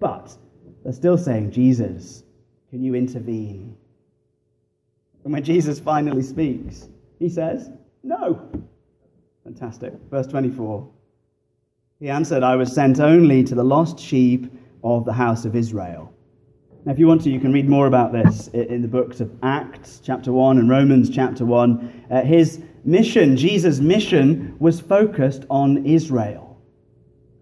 but 0.00 0.36
they're 0.82 0.92
still 0.92 1.16
saying, 1.16 1.52
Jesus, 1.52 2.23
can 2.74 2.82
you 2.82 2.96
intervene? 2.96 3.76
And 5.22 5.32
when 5.32 5.44
Jesus 5.44 5.78
finally 5.78 6.22
speaks, 6.22 6.88
he 7.20 7.28
says, 7.28 7.70
No. 8.02 8.50
Fantastic. 9.44 9.92
Verse 10.10 10.26
24. 10.26 10.90
He 12.00 12.10
answered, 12.10 12.42
I 12.42 12.56
was 12.56 12.74
sent 12.74 12.98
only 12.98 13.44
to 13.44 13.54
the 13.54 13.62
lost 13.62 14.00
sheep 14.00 14.52
of 14.82 15.04
the 15.04 15.12
house 15.12 15.44
of 15.44 15.54
Israel. 15.54 16.12
Now, 16.84 16.90
if 16.90 16.98
you 16.98 17.06
want 17.06 17.22
to, 17.22 17.30
you 17.30 17.38
can 17.38 17.52
read 17.52 17.68
more 17.68 17.86
about 17.86 18.12
this 18.12 18.48
in 18.48 18.82
the 18.82 18.88
books 18.88 19.20
of 19.20 19.30
Acts 19.44 20.00
chapter 20.02 20.32
1 20.32 20.58
and 20.58 20.68
Romans 20.68 21.08
chapter 21.08 21.44
1. 21.44 22.06
Uh, 22.10 22.22
his 22.22 22.60
mission, 22.84 23.36
Jesus' 23.36 23.78
mission, 23.78 24.56
was 24.58 24.80
focused 24.80 25.44
on 25.48 25.86
Israel. 25.86 26.60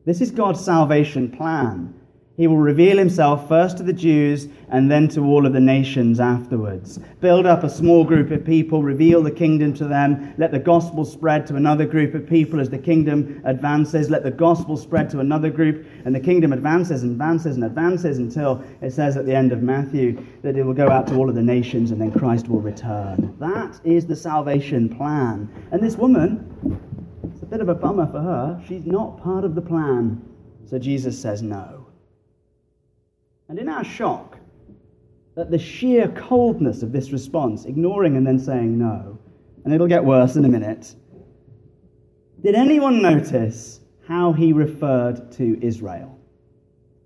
This 0.05 0.21
is 0.21 0.31
God's 0.31 0.63
salvation 0.63 1.31
plan. 1.31 2.02
He 2.35 2.47
will 2.47 2.57
reveal 2.57 2.97
himself 2.97 3.47
first 3.47 3.77
to 3.77 3.83
the 3.83 3.93
Jews 3.93 4.49
and 4.71 4.91
then 4.91 5.07
to 5.09 5.21
all 5.21 5.45
of 5.45 5.53
the 5.53 5.61
nations 5.61 6.19
afterwards. 6.19 6.99
Build 7.21 7.45
up 7.45 7.63
a 7.63 7.69
small 7.69 8.05
group 8.05 8.31
of 8.31 8.43
people, 8.43 8.83
reveal 8.83 9.23
the 9.23 9.31
kingdom 9.31 9.75
to 9.75 9.85
them, 9.87 10.33
let 10.39 10.51
the 10.51 10.59
gospel 10.59 11.05
spread 11.05 11.47
to 11.49 11.57
another 11.57 11.85
group 11.85 12.15
of 12.15 12.27
people 12.27 12.59
as 12.59 12.71
the 12.71 12.79
kingdom 12.79 13.43
advances, 13.45 14.09
let 14.09 14.23
the 14.23 14.31
gospel 14.31 14.79
spread 14.79 15.11
to 15.11 15.21
another 15.21 15.51
group, 15.51 15.87
and 16.07 16.15
the 16.15 16.21
kingdom 16.21 16.55
advances 16.55 17.03
and 17.03 17.13
advances 17.13 17.57
and 17.57 17.65
advances 17.65 18.17
until 18.17 18.65
it 18.81 18.93
says 18.93 19.19
at 19.19 19.27
the 19.27 19.35
end 19.35 19.53
of 19.53 19.63
Matthew 19.63 20.25
that 20.41 20.57
it 20.57 20.65
will 20.65 20.73
go 20.73 20.89
out 20.89 21.07
to 21.09 21.17
all 21.17 21.29
of 21.29 21.35
the 21.35 21.43
nations 21.43 21.91
and 21.91 22.01
then 22.01 22.13
Christ 22.13 22.49
will 22.49 22.61
return. 22.61 23.37
That 23.41 23.79
is 23.85 24.07
the 24.07 24.17
salvation 24.17 24.89
plan. 24.89 25.51
And 25.71 25.83
this 25.83 25.97
woman, 25.97 26.81
it's 27.31 27.43
a 27.43 27.47
bit 27.47 27.61
of 27.61 27.69
a 27.69 27.75
bummer 27.75 28.07
for 28.07 28.21
her, 28.21 28.63
she's 28.67 28.87
not 28.87 29.23
part 29.23 29.45
of 29.45 29.55
the 29.55 29.63
plan. 29.63 30.23
So 30.65 30.79
Jesus 30.79 31.21
says 31.21 31.43
no. 31.43 31.82
And 33.53 33.59
in 33.59 33.69
our 33.69 33.85
shock 33.85 34.39
at 35.37 35.51
the 35.51 35.59
sheer 35.59 36.09
coldness 36.09 36.83
of 36.83 36.91
this 36.91 37.11
response, 37.13 37.67
ignoring 37.67 38.17
and 38.17 38.27
then 38.27 38.39
saying 38.39 38.79
no, 38.79 39.19
and 39.63 39.75
it'll 39.75 39.87
get 39.87 40.03
worse 40.03 40.37
in 40.37 40.47
a 40.47 40.49
minute, 40.49 40.95
did 42.43 42.55
anyone 42.55 43.03
notice 43.03 43.81
how 44.09 44.33
he 44.33 44.55
referred 44.55 45.31
to 45.33 45.59
Israel? 45.61 46.19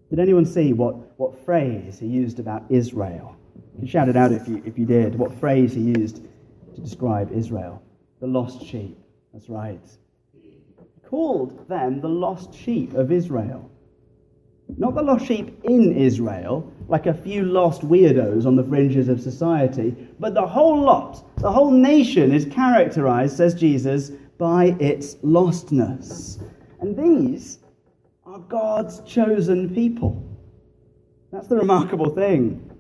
Did 0.09 0.21
anyone 0.21 0.47
see 0.47 0.73
what, 0.73 1.19
what 1.19 1.45
phrase 1.45 1.99
he 1.99 2.07
used 2.07 2.39
about 2.39 2.63
Israel? 2.69 3.37
You 3.75 3.81
can 3.81 3.89
shout 3.89 4.09
it 4.09 4.15
out 4.15 4.31
if 4.31 4.47
you, 4.47 4.63
if 4.65 4.79
you 4.79 4.87
did. 4.87 5.17
What 5.17 5.37
phrase 5.41 5.73
he 5.73 5.81
used 5.81 6.23
to 6.77 6.81
describe 6.81 7.33
Israel? 7.33 7.83
The 8.21 8.29
lost 8.29 8.65
sheep. 8.65 8.97
That's 9.33 9.49
right. 9.49 9.83
He 10.33 10.61
called 11.05 11.69
them 11.69 12.01
the 12.01 12.09
lost 12.09 12.55
sheep 12.55 12.95
of 12.95 13.11
Israel. 13.11 13.69
Not 14.79 14.95
the 14.95 15.03
lost 15.03 15.27
sheep 15.27 15.59
in 15.65 15.97
Israel, 15.97 16.71
like 16.89 17.07
a 17.07 17.15
few 17.15 17.45
lost 17.45 17.83
weirdos 17.83 18.45
on 18.45 18.57
the 18.57 18.65
fringes 18.65 19.09
of 19.09 19.21
society, 19.21 19.97
but 20.21 20.35
the 20.35 20.47
whole 20.47 20.81
lot, 20.81 21.25
the 21.39 21.51
whole 21.51 21.71
nation 21.71 22.33
is 22.33 22.45
characterized, 22.45 23.37
says 23.37 23.55
Jesus, 23.55 24.11
by 24.39 24.77
its 24.79 25.15
lostness. 25.17 26.43
And 26.81 26.97
these 26.97 27.59
are 28.27 28.39
God's 28.39 29.01
chosen 29.01 29.75
people. 29.75 30.23
That's 31.33 31.49
the 31.49 31.57
remarkable 31.57 32.11
thing. 32.11 32.71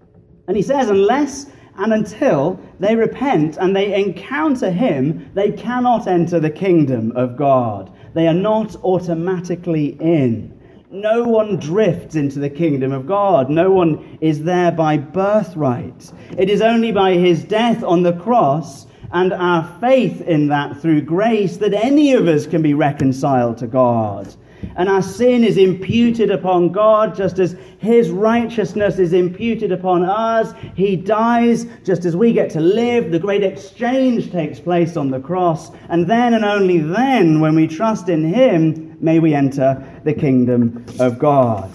And 0.49 0.57
he 0.57 0.63
says, 0.63 0.91
unless 0.91 1.47
and 1.79 1.93
until 1.93 2.61
they 2.79 2.95
repent 2.95 3.57
and 3.59 3.75
they 3.75 3.95
encounter 4.01 4.71
him, 4.71 5.31
they 5.35 5.53
cannot 5.53 6.07
enter 6.07 6.41
the 6.41 6.51
kingdom 6.51 7.13
of 7.17 7.37
God. 7.37 7.93
They 8.15 8.27
are 8.29 8.35
not 8.35 8.77
automatically 8.77 9.97
in. 10.01 10.56
No 10.91 11.25
one 11.25 11.57
drifts 11.57 12.15
into 12.15 12.39
the 12.39 12.49
kingdom 12.49 12.93
of 12.93 13.07
God. 13.07 13.51
No 13.51 13.73
one 13.73 14.19
is 14.21 14.45
there 14.45 14.71
by 14.71 14.97
birthright. 14.97 16.13
It 16.39 16.49
is 16.49 16.63
only 16.63 16.93
by 16.93 17.15
his 17.15 17.43
death 17.43 17.83
on 17.83 18.05
the 18.05 18.13
cross 18.13 18.87
and 19.11 19.33
our 19.33 19.69
faith 19.81 20.21
in 20.21 20.47
that 20.49 20.81
through 20.81 21.03
grace 21.03 21.57
that 21.57 21.75
any 21.75 22.13
of 22.13 22.29
us 22.29 22.47
can 22.47 22.63
be 22.63 22.75
reconciled 22.75 23.59
to 23.59 23.67
God. 23.67 24.33
And 24.77 24.89
our 24.89 25.03
sin 25.03 25.43
is 25.43 25.59
imputed 25.59 26.31
upon 26.31 26.71
God 26.71 27.17
just 27.17 27.41
as 27.41 27.57
his 27.79 28.11
righteousness 28.11 28.99
is 28.99 29.13
imputed 29.13 29.73
upon 29.73 30.05
us. 30.05 30.53
He 30.77 30.95
dies 30.95 31.67
just 31.85 32.05
as 32.05 32.17
we 32.17 32.33
get 32.33 32.51
to 32.51 32.61
live. 32.61 33.11
The 33.11 33.19
great 33.19 33.43
exchange 33.43 34.31
takes 34.31 34.61
place 34.61 34.97
on 34.97 35.11
the 35.11 35.21
cross. 35.21 35.71
And 35.89 36.07
then 36.07 36.35
and 36.35 36.45
only 36.45 36.79
then, 36.79 37.41
when 37.41 37.55
we 37.57 37.67
trust 37.67 38.09
in 38.09 38.23
him, 38.25 38.86
may 39.01 39.19
we 39.19 39.35
enter 39.35 40.01
the 40.05 40.15
kingdom 40.15 40.85
of 41.01 41.19
God. 41.19 41.71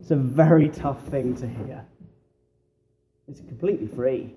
It's 0.00 0.10
a 0.10 0.16
very 0.16 0.68
tough 0.68 1.06
thing 1.08 1.36
to 1.36 1.46
hear. 1.46 1.84
It's 3.28 3.40
completely 3.40 3.86
free. 3.86 4.34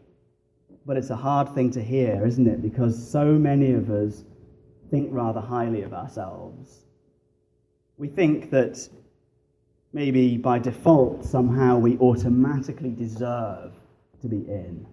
But 0.85 0.97
it's 0.97 1.09
a 1.09 1.15
hard 1.15 1.53
thing 1.55 1.71
to 1.71 1.81
hear, 1.81 2.25
isn't 2.25 2.47
it? 2.47 2.61
Because 2.61 3.11
so 3.11 3.25
many 3.25 3.73
of 3.73 3.89
us 3.89 4.23
think 4.91 5.09
rather 5.11 5.41
highly 5.41 5.81
of 5.81 5.93
ourselves. 5.93 6.85
We 7.97 8.07
think 8.07 8.51
that 8.51 8.87
maybe 9.93 10.37
by 10.37 10.59
default, 10.59 11.25
somehow 11.25 11.79
we 11.79 11.97
automatically 11.97 12.91
deserve 12.91 13.73
to 14.21 14.27
be 14.27 14.37
in. 14.37 14.85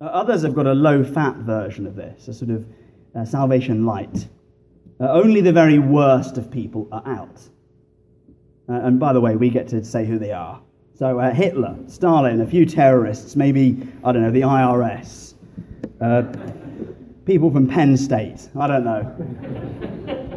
Others 0.00 0.42
have 0.42 0.54
got 0.54 0.66
a 0.66 0.72
low 0.72 1.02
fat 1.02 1.36
version 1.36 1.86
of 1.86 1.96
this, 1.96 2.28
a 2.28 2.32
sort 2.34 2.50
of 2.50 2.66
uh, 3.14 3.24
salvation 3.24 3.84
light. 3.84 4.28
Uh, 5.00 5.08
only 5.12 5.40
the 5.40 5.52
very 5.52 5.78
worst 5.78 6.36
of 6.36 6.50
people 6.50 6.86
are 6.92 7.02
out. 7.06 7.40
Uh, 8.68 8.74
and 8.84 9.00
by 9.00 9.12
the 9.12 9.20
way, 9.20 9.34
we 9.34 9.48
get 9.48 9.66
to 9.68 9.82
say 9.82 10.04
who 10.04 10.18
they 10.18 10.30
are. 10.30 10.60
So 10.94 11.18
uh, 11.18 11.32
Hitler, 11.32 11.76
Stalin, 11.86 12.42
a 12.42 12.46
few 12.46 12.66
terrorists, 12.66 13.34
maybe, 13.34 13.88
I 14.04 14.12
don't 14.12 14.22
know, 14.22 14.30
the 14.30 14.42
IRS, 14.42 15.34
uh, 16.02 16.24
people 17.24 17.50
from 17.50 17.66
Penn 17.66 17.96
State, 17.96 18.50
I 18.58 18.66
don't 18.66 18.84
know. 18.84 19.02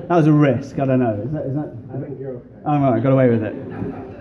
That 0.08 0.16
was 0.16 0.28
a 0.28 0.32
risk, 0.32 0.80
I 0.80 0.86
don't 0.86 1.00
know. 1.00 1.22
Is 1.26 1.32
that, 1.32 1.46
is 1.46 1.56
that, 1.56 1.78
I 1.94 2.00
think 2.00 2.20
you're 2.20 2.38
okay. 2.38 2.50
Oh, 2.66 2.80
right, 2.80 3.04
got 3.04 3.12
away 3.12 3.30
with 3.30 3.44
it. 3.44 4.13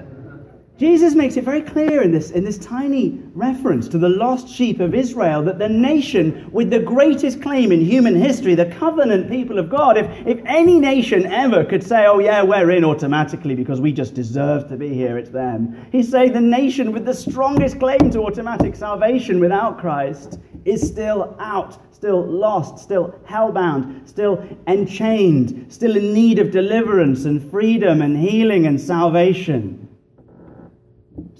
Jesus 0.83 1.15
makes 1.15 1.37
it 1.37 1.45
very 1.45 1.63
clear 1.63 2.03
in 2.03 2.11
this, 2.11 2.33
in 2.33 2.43
this 2.43 2.59
tiny 2.59 3.23
reference 3.35 3.87
to 3.87 3.99
the 3.99 4.09
lost 4.09 4.49
sheep 4.49 4.81
of 4.81 4.97
Israel 4.97 5.41
that 5.45 5.61
the 5.61 5.69
nation 5.69 6.51
with 6.51 6.71
the 6.71 6.81
greatest 6.81 7.41
claim 7.41 7.71
in 7.71 7.81
human 7.81 8.17
history, 8.17 8.57
the 8.57 8.67
covenant 8.67 9.31
people 9.31 9.61
of 9.61 9.71
God, 9.71 9.97
if, 9.97 10.07
if 10.27 10.41
any 10.45 10.81
nation 10.81 11.25
ever 11.27 11.65
could 11.65 11.85
say, 11.85 12.07
oh, 12.07 12.19
yeah, 12.19 12.43
we're 12.43 12.73
in 12.73 12.85
automatically 12.85 13.55
because 13.55 13.81
we 13.81 13.93
just 13.93 14.15
deserve 14.15 14.69
to 14.71 14.77
be 14.77 14.93
here, 14.93 15.19
it's 15.19 15.31
them. 15.31 15.87
He's 15.93 16.11
saying 16.11 16.33
the 16.33 16.41
nation 16.41 16.91
with 16.91 17.05
the 17.05 17.15
strongest 17.15 17.79
claim 17.79 18.11
to 18.11 18.23
automatic 18.23 18.75
salvation 18.75 19.39
without 19.39 19.79
Christ 19.79 20.41
is 20.65 20.85
still 20.85 21.37
out, 21.39 21.95
still 21.95 22.27
lost, 22.27 22.83
still 22.83 23.15
hellbound, 23.25 24.09
still 24.09 24.45
enchained, 24.67 25.73
still 25.73 25.97
in 25.97 26.13
need 26.13 26.41
of 26.41 26.51
deliverance 26.51 27.25
and 27.25 27.49
freedom 27.53 28.03
and 28.03 28.17
healing 28.17 28.67
and 28.67 28.81
salvation. 28.81 29.72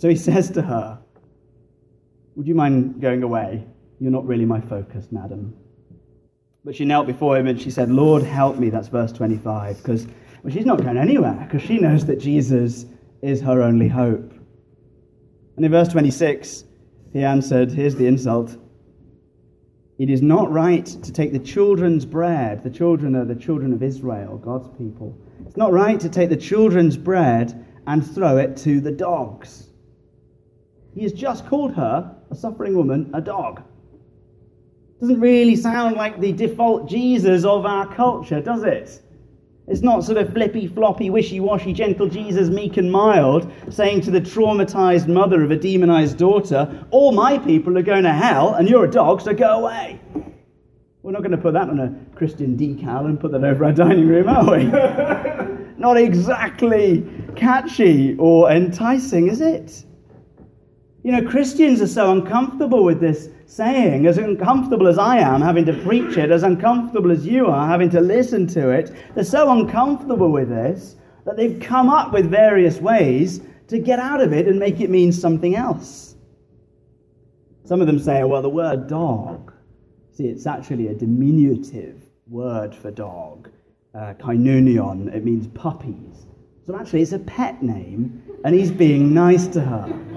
So 0.03 0.09
he 0.09 0.17
says 0.17 0.51
to 0.51 0.63
her, 0.63 0.99
Would 2.35 2.49
you 2.49 2.57
mind 2.57 3.01
going 3.01 3.23
away? 3.23 3.65
You're 4.01 4.11
not 4.11 4.27
really 4.27 4.45
my 4.45 4.61
focus, 4.61 5.07
madam. 5.13 5.55
But 6.65 6.75
she 6.75 6.85
knelt 6.85 7.07
before 7.07 7.37
him 7.37 7.47
and 7.47 7.63
she 7.63 7.71
said, 7.71 7.89
Lord, 7.89 8.25
help 8.25 8.59
me. 8.59 8.69
That's 8.69 8.89
verse 8.89 9.13
25. 9.13 9.77
Because 9.77 10.09
well, 10.43 10.53
she's 10.53 10.67
not 10.67 10.83
going 10.83 10.97
anywhere 10.97 11.47
because 11.47 11.63
she 11.63 11.79
knows 11.79 12.05
that 12.07 12.19
Jesus 12.19 12.85
is 13.23 13.41
her 13.43 13.63
only 13.63 13.87
hope. 13.87 14.33
And 15.55 15.65
in 15.65 15.71
verse 15.71 15.87
26, 15.87 16.65
he 17.13 17.23
answered, 17.23 17.71
Here's 17.71 17.95
the 17.95 18.09
insult. 18.09 18.57
It 20.01 20.11
is 20.11 20.21
not 20.21 20.51
right 20.51 20.85
to 20.85 21.13
take 21.13 21.31
the 21.31 21.39
children's 21.39 22.05
bread. 22.05 22.65
The 22.65 22.71
children 22.71 23.15
are 23.15 23.25
the 23.25 23.37
children 23.37 23.73
of 23.73 23.85
Israel, 23.85 24.37
God's 24.39 24.67
people. 24.77 25.17
It's 25.47 25.57
not 25.57 25.73
right 25.73 26.01
to 26.01 26.09
take 26.09 26.29
the 26.29 26.37
children's 26.37 26.97
bread 26.97 27.65
and 27.87 28.05
throw 28.05 28.39
it 28.39 28.57
to 28.57 28.81
the 28.81 28.91
dogs. 28.91 29.69
He 30.95 31.03
has 31.03 31.13
just 31.13 31.47
called 31.47 31.75
her, 31.75 32.15
a 32.31 32.35
suffering 32.35 32.77
woman, 32.77 33.11
a 33.15 33.21
dog. 33.21 33.63
Doesn't 35.01 35.21
really 35.21 35.57
sound 35.57 35.97
like 35.97 36.21
the 36.21 36.33
default 36.33 36.89
Jesus 36.89 37.45
of 37.45 37.67
our 37.67 37.93
culture, 37.95 38.41
does 38.41 38.63
it? 38.63 39.03
It's 39.69 39.81
not 39.81 40.05
sort 40.05 40.19
of 40.19 40.33
flippy, 40.33 40.67
floppy, 40.67 41.09
wishy 41.09 41.41
washy, 41.41 41.73
gentle 41.73 42.09
Jesus, 42.09 42.51
meek 42.51 42.77
and 42.77 42.91
mild, 42.91 43.51
saying 43.71 44.03
to 44.03 44.11
the 44.11 44.21
traumatized 44.21 45.09
mother 45.09 45.43
of 45.43 45.51
a 45.51 45.57
demonized 45.57 46.19
daughter, 46.19 46.85
All 46.91 47.13
my 47.13 47.39
people 47.39 47.79
are 47.79 47.83
going 47.83 48.03
to 48.03 48.13
hell, 48.13 48.55
and 48.55 48.69
you're 48.69 48.85
a 48.85 48.91
dog, 48.91 49.21
so 49.21 49.33
go 49.33 49.61
away. 49.61 50.01
We're 51.03 51.13
not 51.13 51.23
going 51.23 51.33
to 51.33 51.39
put 51.39 51.55
that 51.55 51.69
on 51.69 51.81
a 51.81 52.17
Christian 52.17 52.57
decal 52.57 53.07
and 53.07 53.19
put 53.19 53.33
that 53.33 53.43
over 53.43 53.65
our 53.65 53.73
dining 53.73 54.07
room, 54.07 54.29
are 54.29 54.57
we? 54.57 54.65
not 55.79 55.97
exactly 55.97 57.05
catchy 57.35 58.17
or 58.19 58.51
enticing, 58.51 59.29
is 59.29 59.41
it? 59.41 59.85
You 61.03 61.11
know, 61.11 61.29
Christians 61.29 61.81
are 61.81 61.89
so 61.89 62.13
uncomfortable 62.13 62.85
with 62.85 63.01
this 63.01 63.29
saying, 63.47 64.07
as 64.07 64.19
uncomfortable 64.19 64.87
as 64.87 64.99
I 64.99 65.19
am 65.19 65.41
having 65.41 65.65
to 65.67 65.73
preach 65.83 66.17
it, 66.17 66.31
as 66.31 66.45
uncomfortable 66.45 67.11
as 67.11 67.27
you 67.27 67.47
are 67.47 67.67
having 67.67 67.91
to 67.91 68.01
listen 68.01 68.47
to 68.49 68.71
it. 68.71 68.93
They're 69.15 69.25
so 69.25 69.51
uncomfortable 69.51 70.31
with 70.31 70.49
this 70.49 70.97
that 71.25 71.37
they've 71.37 71.59
come 71.61 71.89
up 71.89 72.13
with 72.13 72.31
various 72.31 72.79
ways 72.79 73.41
to 73.69 73.79
get 73.79 73.99
out 73.99 74.21
of 74.21 74.33
it 74.33 74.47
and 74.47 74.59
make 74.59 74.81
it 74.81 74.91
mean 74.91 75.13
something 75.13 75.57
else. 75.57 76.15
Some 77.65 77.81
of 77.81 77.87
them 77.89 77.99
say, 77.99 78.23
well, 78.23 78.43
the 78.43 78.49
word 78.49 78.87
dog, 78.87 79.53
see, 80.13 80.27
it's 80.27 80.47
actually 80.47 80.89
a 80.89 80.95
diminutive 80.95 82.01
word 82.29 82.75
for 82.75 82.91
dog, 82.91 83.51
uh, 83.95 84.15
kunarion, 84.21 85.13
it 85.15 85.25
means 85.25 85.49
puppies. 85.49 86.27
So 86.67 86.77
actually, 86.79 87.03
it's 87.03 87.13
a 87.13 87.19
pet 87.19 87.63
name, 87.63 88.23
and 88.45 88.55
he's 88.55 88.71
being 88.71 89.13
nice 89.13 89.49
to 89.49 89.61
her. 89.61 90.12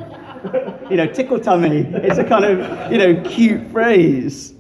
You 0.89 0.97
know, 0.97 1.08
tickle 1.08 1.39
tummy. 1.39 1.81
It's 1.93 2.17
a 2.17 2.23
kind 2.23 2.45
of, 2.45 2.91
you 2.91 2.97
know, 2.97 3.21
cute 3.29 3.71
phrase. 3.71 4.53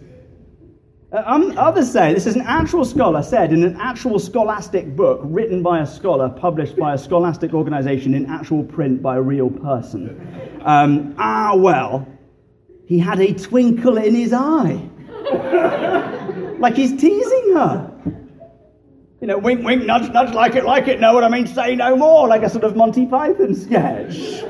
Uh, 1.11 1.23
um, 1.25 1.57
others 1.57 1.91
say 1.91 2.13
this 2.13 2.25
is 2.25 2.35
an 2.35 2.41
actual 2.41 2.83
scholar 2.83 3.23
said 3.23 3.53
in 3.53 3.63
an 3.63 3.77
actual 3.79 4.19
scholastic 4.19 4.95
book 4.95 5.21
written 5.23 5.63
by 5.63 5.79
a 5.79 5.85
scholar, 5.85 6.29
published 6.29 6.75
by 6.75 6.93
a 6.93 6.97
scholastic 6.97 7.53
organization 7.53 8.13
in 8.13 8.25
actual 8.25 8.63
print 8.63 9.01
by 9.01 9.15
a 9.15 9.21
real 9.21 9.49
person. 9.49 10.61
Um, 10.65 11.15
ah, 11.17 11.55
well, 11.55 12.07
he 12.85 12.99
had 12.99 13.19
a 13.19 13.33
twinkle 13.33 13.97
in 13.97 14.15
his 14.15 14.33
eye. 14.33 14.89
like 16.59 16.75
he's 16.75 16.91
teasing 16.99 17.53
her. 17.55 17.91
You 19.21 19.27
know, 19.27 19.37
wink, 19.37 19.63
wink, 19.63 19.85
nudge, 19.85 20.11
nudge, 20.11 20.33
like 20.33 20.55
it, 20.55 20.65
like 20.65 20.87
it, 20.87 20.99
know 20.99 21.13
what 21.13 21.23
I 21.23 21.29
mean, 21.29 21.47
say 21.47 21.75
no 21.75 21.95
more, 21.95 22.27
like 22.27 22.43
a 22.43 22.49
sort 22.49 22.63
of 22.63 22.75
Monty 22.75 23.05
Python 23.05 23.55
sketch. 23.55 24.43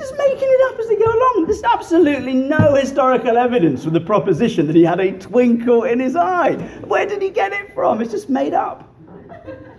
Just 0.00 0.16
making 0.16 0.48
it 0.48 0.72
up 0.72 0.80
as 0.80 0.88
they 0.88 0.96
go 0.96 1.04
along. 1.04 1.44
There's 1.46 1.62
absolutely 1.62 2.32
no 2.32 2.74
historical 2.74 3.36
evidence 3.36 3.84
for 3.84 3.90
the 3.90 4.00
proposition 4.00 4.66
that 4.66 4.74
he 4.74 4.82
had 4.82 4.98
a 4.98 5.12
twinkle 5.12 5.84
in 5.84 6.00
his 6.00 6.16
eye. 6.16 6.54
Where 6.86 7.04
did 7.04 7.20
he 7.20 7.28
get 7.28 7.52
it 7.52 7.74
from? 7.74 8.00
It's 8.00 8.10
just 8.10 8.30
made 8.30 8.54
up. 8.54 8.88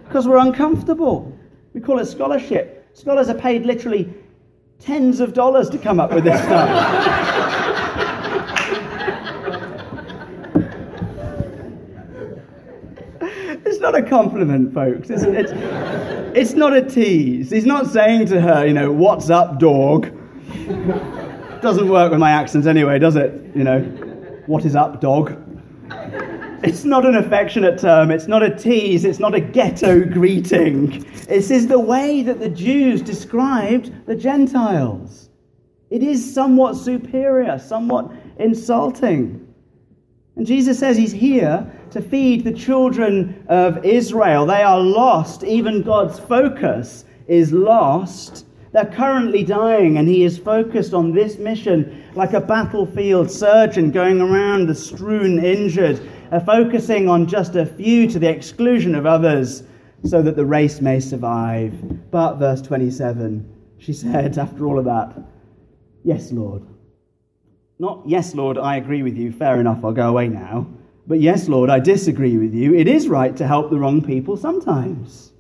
Because 0.08 0.28
we're 0.28 0.38
uncomfortable. 0.38 1.36
We 1.74 1.82
call 1.82 1.98
it 1.98 2.06
scholarship. 2.06 2.88
Scholars 2.94 3.30
are 3.30 3.34
paid 3.34 3.66
literally 3.66 4.14
tens 4.78 5.20
of 5.22 5.34
dollars 5.34 5.70
to 5.72 5.80
come 5.80 6.00
up 6.00 6.12
with 6.12 6.24
this 6.24 6.40
stuff. 6.44 7.38
not 13.82 13.96
a 13.96 14.04
compliment, 14.04 14.74
folks. 14.74 15.10
It's, 15.10 15.24
it's, 15.24 15.52
it's 16.38 16.54
not 16.54 16.74
a 16.74 16.84
tease. 16.84 17.50
He's 17.50 17.66
not 17.66 17.88
saying 17.88 18.28
to 18.28 18.40
her, 18.40 18.66
you 18.66 18.74
know, 18.74 18.92
what's 18.92 19.30
up, 19.30 19.60
dog? 19.60 20.12
Doesn't 21.62 21.90
work 21.90 22.12
with 22.12 22.20
my 22.20 22.32
accent 22.32 22.68
anyway, 22.68 23.00
does 23.00 23.16
it? 23.16 23.56
You 23.56 23.64
know, 23.64 23.80
what 24.46 24.66
is 24.66 24.76
up, 24.76 25.02
dog? 25.02 25.38
It's 26.64 26.86
not 26.86 27.08
an 27.08 27.16
affectionate 27.16 27.80
term, 27.80 28.12
it's 28.12 28.28
not 28.28 28.44
a 28.44 28.56
tease, 28.56 29.04
it's 29.04 29.18
not 29.18 29.34
a 29.34 29.40
ghetto 29.40 30.06
greeting. 30.06 31.00
This 31.28 31.50
is 31.50 31.68
the 31.68 31.80
way 31.80 32.22
that 32.22 32.40
the 32.40 32.50
Jews 32.50 33.02
described 33.02 33.92
the 34.06 34.16
Gentiles. 34.16 35.30
It 35.90 36.04
is 36.04 36.34
somewhat 36.34 36.76
superior, 36.76 37.58
somewhat 37.58 38.12
insulting. 38.38 39.48
And 40.36 40.46
Jesus 40.46 40.78
says 40.78 40.98
he's 40.98 41.12
here 41.12 41.70
to 41.92 42.02
feed 42.02 42.44
the 42.44 42.54
children 42.54 43.46
of 43.48 43.86
Israel. 43.86 44.46
They 44.46 44.64
are 44.64 44.80
lost. 44.80 45.44
Even 45.44 45.84
God's 45.84 46.20
focus 46.20 47.06
is 47.28 47.52
lost. 47.52 48.46
They're 48.72 48.86
currently 48.86 49.44
dying, 49.44 49.98
and 49.98 50.08
he 50.08 50.24
is 50.24 50.38
focused 50.38 50.94
on 50.94 51.12
this 51.12 51.38
mission 51.38 52.06
like 52.16 52.34
a 52.34 52.40
battlefield 52.40 53.30
surgeon 53.30 53.92
going 53.92 54.22
around 54.22 54.68
the 54.68 54.76
strewn 54.76 55.44
injured, 55.44 56.02
uh, 56.32 56.40
focusing 56.40 57.10
on 57.10 57.28
just 57.28 57.56
a 57.56 57.66
few 57.66 58.08
to 58.08 58.20
the 58.20 58.30
exclusion 58.30 58.96
of 58.96 59.06
others 59.06 59.64
so 60.06 60.22
that 60.22 60.38
the 60.38 60.46
race 60.46 60.80
may 60.80 61.00
survive. 61.02 61.74
But, 62.12 62.36
verse 62.36 62.62
27, 62.62 63.46
she 63.78 63.92
said, 63.94 64.38
after 64.38 64.66
all 64.66 64.80
of 64.80 64.86
that, 64.86 65.18
Yes, 66.04 66.32
Lord. 66.32 66.64
Not, 67.78 68.04
Yes, 68.08 68.34
Lord, 68.34 68.58
I 68.58 68.78
agree 68.78 69.04
with 69.04 69.18
you, 69.18 69.32
fair 69.34 69.60
enough, 69.60 69.84
I'll 69.84 69.92
go 69.92 70.10
away 70.10 70.30
now. 70.30 70.68
But, 71.08 71.20
Yes, 71.20 71.48
Lord, 71.48 71.70
I 71.70 71.80
disagree 71.80 72.38
with 72.38 72.54
you. 72.54 72.74
It 72.76 72.88
is 72.88 73.08
right 73.08 73.36
to 73.38 73.48
help 73.48 73.70
the 73.70 73.78
wrong 73.78 74.02
people 74.04 74.38
sometimes. 74.38 75.34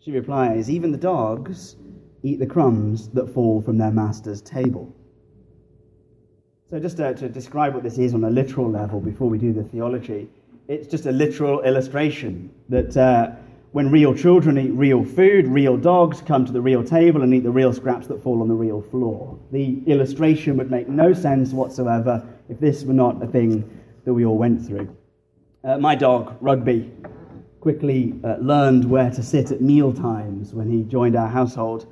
She 0.00 0.12
replies, 0.12 0.70
Even 0.70 0.92
the 0.92 0.98
dogs 0.98 1.76
eat 2.22 2.38
the 2.38 2.46
crumbs 2.46 3.08
that 3.10 3.32
fall 3.32 3.62
from 3.62 3.78
their 3.78 3.90
master's 3.90 4.42
table. 4.42 4.94
So, 6.70 6.78
just 6.78 6.98
to, 6.98 7.14
to, 7.14 7.28
describe 7.28 7.74
what 7.74 7.82
this 7.82 7.98
is 7.98 8.14
on 8.14 8.24
a 8.24 8.30
literal 8.30 8.70
level 8.70 9.00
before 9.00 9.28
we 9.28 9.38
do 9.38 9.52
the 9.52 9.64
theology, 9.64 10.28
it's 10.68 10.86
just 10.86 11.06
a 11.06 11.12
literal 11.12 11.62
illustration 11.62 12.50
that 12.68 12.96
uh, 12.96 13.30
when 13.72 13.90
real 13.90 14.14
children 14.14 14.56
eat 14.58 14.70
real 14.70 15.04
food, 15.04 15.48
real 15.48 15.76
dogs 15.76 16.20
come 16.20 16.44
to 16.44 16.52
the 16.52 16.60
real 16.60 16.84
table 16.84 17.22
and 17.22 17.34
eat 17.34 17.42
the 17.42 17.50
real 17.50 17.72
scraps 17.72 18.06
that 18.06 18.22
fall 18.22 18.40
on 18.40 18.48
the 18.48 18.54
real 18.54 18.82
floor. 18.82 19.38
The 19.50 19.82
illustration 19.86 20.56
would 20.58 20.70
make 20.70 20.88
no 20.88 21.12
sense 21.12 21.52
whatsoever 21.52 22.26
if 22.48 22.60
this 22.60 22.84
were 22.84 22.94
not 22.94 23.22
a 23.22 23.26
thing 23.26 23.68
that 24.10 24.14
we 24.14 24.24
all 24.24 24.36
went 24.36 24.66
through. 24.66 24.92
Uh, 25.62 25.78
my 25.78 25.94
dog, 25.94 26.36
Rugby, 26.40 26.90
quickly 27.60 28.18
uh, 28.24 28.38
learned 28.40 28.84
where 28.84 29.08
to 29.08 29.22
sit 29.22 29.52
at 29.52 29.60
meal 29.60 29.92
times 29.92 30.52
when 30.52 30.68
he 30.68 30.82
joined 30.82 31.14
our 31.14 31.28
household. 31.28 31.86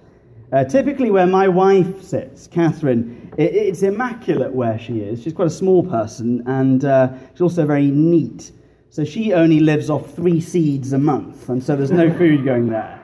Uh, 0.50 0.64
typically, 0.64 1.12
where 1.12 1.28
my 1.28 1.46
wife 1.46 2.02
sits, 2.02 2.48
Catherine, 2.48 3.32
it, 3.38 3.54
it's 3.54 3.82
immaculate 3.82 4.52
where 4.52 4.80
she 4.80 4.98
is. 4.98 5.22
She's 5.22 5.32
quite 5.32 5.46
a 5.46 5.50
small 5.64 5.84
person 5.84 6.42
and 6.48 6.84
uh, 6.84 7.12
she's 7.34 7.40
also 7.40 7.64
very 7.64 7.86
neat. 7.88 8.50
So 8.90 9.04
she 9.04 9.32
only 9.32 9.60
lives 9.60 9.88
off 9.88 10.12
three 10.16 10.40
seeds 10.40 10.92
a 10.92 10.98
month, 10.98 11.48
and 11.50 11.62
so 11.62 11.76
there's 11.76 11.92
no 11.92 12.12
food 12.18 12.44
going 12.44 12.68
there. 12.68 13.00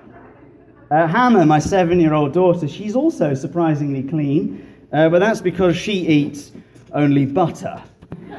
Uh, 0.91 1.07
Hannah, 1.07 1.47
my 1.47 1.61
seven 1.61 2.01
year 2.01 2.15
old 2.15 2.33
daughter, 2.33 2.67
she's 2.67 2.97
also 2.97 3.33
surprisingly 3.35 4.03
clean, 4.03 4.67
uh, 4.93 5.09
but 5.09 5.21
that's 5.21 5.41
because 5.41 5.77
she 5.77 6.05
eats 6.09 6.51
only 6.93 7.27
butter. 7.27 7.81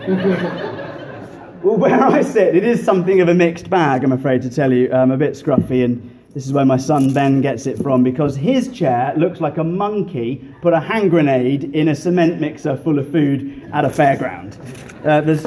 Well, 0.07 1.77
where 1.77 2.03
I 2.03 2.21
sit, 2.21 2.55
it 2.55 2.63
is 2.63 2.83
something 2.83 3.21
of 3.21 3.27
a 3.27 3.33
mixed 3.33 3.69
bag, 3.69 4.03
I'm 4.03 4.11
afraid 4.11 4.41
to 4.43 4.49
tell 4.49 4.71
you. 4.71 4.91
I'm 4.91 5.11
a 5.11 5.17
bit 5.17 5.33
scruffy, 5.33 5.83
and 5.83 6.19
this 6.33 6.45
is 6.45 6.53
where 6.53 6.65
my 6.65 6.77
son 6.77 7.13
Ben 7.13 7.41
gets 7.41 7.65
it 7.65 7.77
from, 7.79 8.03
because 8.03 8.35
his 8.35 8.71
chair 8.71 9.13
looks 9.17 9.41
like 9.41 9.57
a 9.57 9.63
monkey 9.63 10.47
put 10.61 10.73
a 10.73 10.79
hand 10.79 11.09
grenade 11.09 11.75
in 11.75 11.87
a 11.87 11.95
cement 11.95 12.39
mixer 12.39 12.77
full 12.77 12.99
of 12.99 13.11
food 13.11 13.67
at 13.73 13.83
a 13.83 13.89
fairground. 13.89 14.57
Uh, 15.05 15.21
there's 15.21 15.45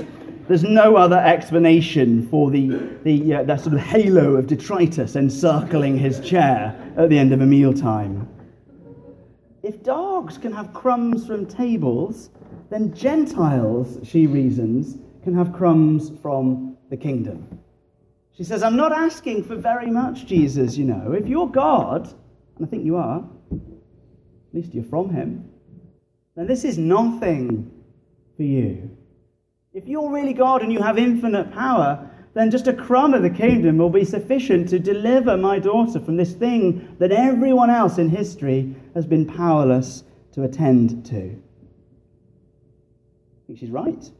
there's 0.49 0.65
no 0.65 0.97
other 0.97 1.19
explanation 1.19 2.27
for 2.31 2.51
the, 2.51 2.69
the, 3.05 3.35
uh, 3.35 3.43
that 3.43 3.61
sort 3.61 3.75
of 3.75 3.81
halo 3.81 4.37
of 4.37 4.47
detritus 4.47 5.15
encircling 5.15 5.99
his 5.99 6.21
chair 6.21 6.75
at 6.97 7.11
the 7.11 7.19
end 7.19 7.35
of 7.35 7.43
a 7.43 7.47
mealtime. 7.47 8.27
If 9.63 9.83
dogs 9.83 10.39
can 10.39 10.53
have 10.53 10.73
crumbs 10.73 11.27
from 11.27 11.47
tables, 11.47 12.31
then 12.71 12.95
Gentiles, 12.95 13.99
she 14.05 14.27
reasons, 14.27 14.99
can 15.25 15.35
have 15.35 15.53
crumbs 15.53 16.13
from 16.23 16.77
the 16.91 16.97
kingdom. 16.97 17.59
She 18.37 18.45
says, 18.45 18.63
I'm 18.63 18.77
not 18.77 18.93
asking 18.93 19.45
for 19.45 19.57
very 19.57 19.91
much, 19.91 20.27
Jesus, 20.27 20.77
you 20.77 20.85
know. 20.85 21.13
If 21.13 21.27
you're 21.27 21.49
God, 21.49 22.07
and 22.57 22.67
I 22.67 22.71
think 22.71 22.85
you 22.85 22.97
are, 22.97 23.19
at 23.51 24.55
least 24.55 24.75
you're 24.75 24.85
from 24.85 25.11
Him, 25.11 25.51
then 26.37 26.47
this 26.47 26.65
is 26.65 26.79
nothing 26.79 27.71
for 28.37 28.45
you. 28.45 28.97
If 29.75 29.89
you're 29.89 30.11
really 30.11 30.33
God 30.33 30.63
and 30.63 30.73
you 30.73 30.81
have 30.81 30.99
infinite 30.99 31.53
power, 31.53 32.09
then 32.35 32.51
just 32.51 32.69
a 32.69 32.73
crumb 32.73 33.15
of 33.15 33.23
the 33.23 33.31
kingdom 33.31 33.79
will 33.79 33.91
be 33.91 34.05
sufficient 34.05 34.69
to 34.69 34.79
deliver 34.79 35.37
my 35.37 35.59
daughter 35.59 35.99
from 35.99 36.17
this 36.17 36.33
thing 36.33 36.97
that 37.01 37.11
everyone 37.11 37.71
else 37.71 37.99
in 37.99 38.09
history 38.09 38.77
has 38.99 39.07
been 39.07 39.25
powerless 39.25 40.03
to 40.33 40.43
attend 40.43 41.07
to. 41.07 41.17
I 41.17 41.41
think 43.47 43.59
she's 43.61 43.71
right. 43.71 44.11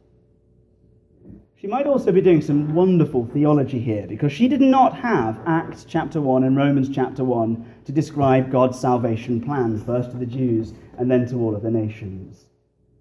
She 1.55 1.67
might 1.67 1.85
also 1.85 2.11
be 2.11 2.21
doing 2.21 2.41
some 2.41 2.73
wonderful 2.73 3.25
theology 3.25 3.79
here 3.79 4.07
because 4.07 4.31
she 4.31 4.47
did 4.47 4.61
not 4.61 4.95
have 4.95 5.41
Acts 5.45 5.83
chapter 5.83 6.21
1 6.21 6.45
and 6.45 6.55
Romans 6.55 6.89
chapter 6.89 7.25
1 7.25 7.83
to 7.85 7.91
describe 7.91 8.49
God's 8.49 8.79
salvation 8.79 9.41
plan, 9.41 9.77
first 9.83 10.11
to 10.11 10.17
the 10.17 10.25
Jews 10.25 10.73
and 10.97 11.11
then 11.11 11.27
to 11.27 11.35
all 11.35 11.55
of 11.55 11.61
the 11.61 11.71
nations 11.71 12.45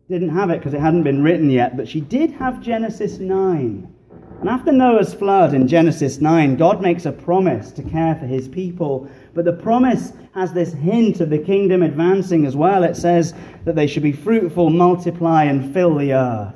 didn't 0.08 0.30
have 0.30 0.50
it 0.50 0.58
because 0.58 0.74
it 0.74 0.80
hadn't 0.80 1.02
been 1.02 1.22
written 1.22 1.50
yet, 1.50 1.76
but 1.76 1.88
she 1.88 2.00
did 2.00 2.30
have 2.32 2.62
Genesis 2.62 3.18
9. 3.18 3.94
And 4.40 4.48
after 4.48 4.70
Noah's 4.70 5.12
flood 5.12 5.52
in 5.52 5.66
Genesis 5.66 6.20
9, 6.20 6.56
God 6.56 6.80
makes 6.80 7.06
a 7.06 7.12
promise 7.12 7.72
to 7.72 7.82
care 7.82 8.14
for 8.14 8.26
his 8.26 8.46
people. 8.46 9.10
But 9.34 9.44
the 9.44 9.52
promise 9.52 10.12
has 10.32 10.52
this 10.52 10.72
hint 10.72 11.20
of 11.20 11.28
the 11.30 11.38
kingdom 11.38 11.82
advancing 11.82 12.46
as 12.46 12.54
well. 12.54 12.84
It 12.84 12.94
says 12.94 13.34
that 13.64 13.74
they 13.74 13.88
should 13.88 14.04
be 14.04 14.12
fruitful, 14.12 14.70
multiply, 14.70 15.44
and 15.44 15.74
fill 15.74 15.96
the 15.96 16.12
earth. 16.12 16.54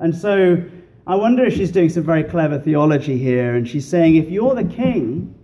And 0.00 0.14
so 0.14 0.62
I 1.06 1.14
wonder 1.14 1.46
if 1.46 1.54
she's 1.54 1.72
doing 1.72 1.88
some 1.88 2.02
very 2.02 2.24
clever 2.24 2.58
theology 2.58 3.16
here. 3.16 3.54
And 3.54 3.66
she's 3.66 3.88
saying, 3.88 4.16
if 4.16 4.28
you're 4.28 4.54
the 4.54 4.64
king, 4.64 5.34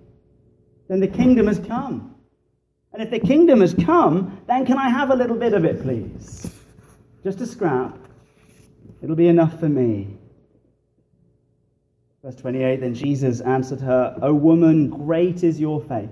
then 0.88 1.00
the 1.00 1.08
kingdom 1.08 1.46
has 1.46 1.58
come. 1.58 2.14
And 2.92 3.02
if 3.02 3.10
the 3.10 3.18
kingdom 3.18 3.62
has 3.62 3.72
come, 3.72 4.38
then 4.46 4.66
can 4.66 4.76
I 4.76 4.90
have 4.90 5.10
a 5.10 5.16
little 5.16 5.36
bit 5.36 5.54
of 5.54 5.64
it, 5.64 5.82
please? 5.82 6.50
Just 7.22 7.40
a 7.40 7.46
scrap. 7.46 7.96
It'll 9.02 9.16
be 9.16 9.28
enough 9.28 9.58
for 9.58 9.68
me. 9.68 10.18
Verse 12.24 12.36
28 12.36 12.80
Then 12.80 12.94
Jesus 12.94 13.42
answered 13.42 13.82
her, 13.82 14.18
O 14.22 14.32
woman, 14.32 14.88
great 14.88 15.44
is 15.44 15.60
your 15.60 15.80
faith. 15.82 16.10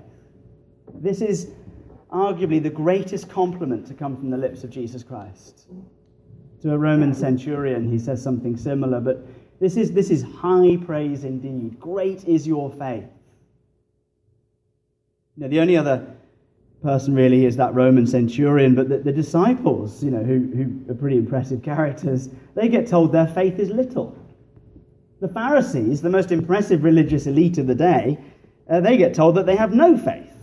This 0.93 1.21
is 1.21 1.49
arguably 2.11 2.61
the 2.61 2.69
greatest 2.69 3.29
compliment 3.29 3.87
to 3.87 3.95
come 3.95 4.15
from 4.15 4.29
the 4.29 4.37
lips 4.37 4.63
of 4.63 4.69
Jesus 4.69 5.01
Christ. 5.01 5.65
To 6.61 6.71
a 6.71 6.77
Roman 6.77 7.15
centurion, 7.15 7.91
he 7.91 7.97
says 7.97 8.21
something 8.21 8.55
similar, 8.55 9.01
but 9.01 9.25
this 9.59 9.75
is, 9.75 9.91
this 9.91 10.11
is 10.11 10.21
high 10.21 10.77
praise 10.85 11.23
indeed. 11.23 11.79
Great 11.79 12.23
is 12.25 12.45
your 12.45 12.71
faith. 12.71 13.05
Now, 15.35 15.47
the 15.47 15.59
only 15.59 15.75
other 15.75 16.05
person 16.83 17.15
really 17.15 17.45
is 17.45 17.55
that 17.55 17.73
Roman 17.73 18.05
centurion, 18.05 18.75
but 18.75 18.87
the, 18.87 18.99
the 18.99 19.11
disciples, 19.11 20.03
you 20.03 20.11
know, 20.11 20.21
who, 20.23 20.51
who 20.53 20.91
are 20.91 20.95
pretty 20.95 21.17
impressive 21.17 21.63
characters, 21.63 22.29
they 22.53 22.67
get 22.67 22.85
told 22.85 23.11
their 23.11 23.25
faith 23.25 23.57
is 23.57 23.71
little. 23.71 24.15
The 25.23 25.29
Pharisees, 25.29 26.01
the 26.01 26.09
most 26.09 26.33
impressive 26.33 26.83
religious 26.83 27.27
elite 27.27 27.57
of 27.57 27.65
the 27.65 27.73
day, 27.73 28.19
uh, 28.69 28.81
they 28.81 28.97
get 28.97 29.13
told 29.13 29.35
that 29.35 29.45
they 29.45 29.55
have 29.55 29.73
no 29.73 29.97
faith 29.97 30.33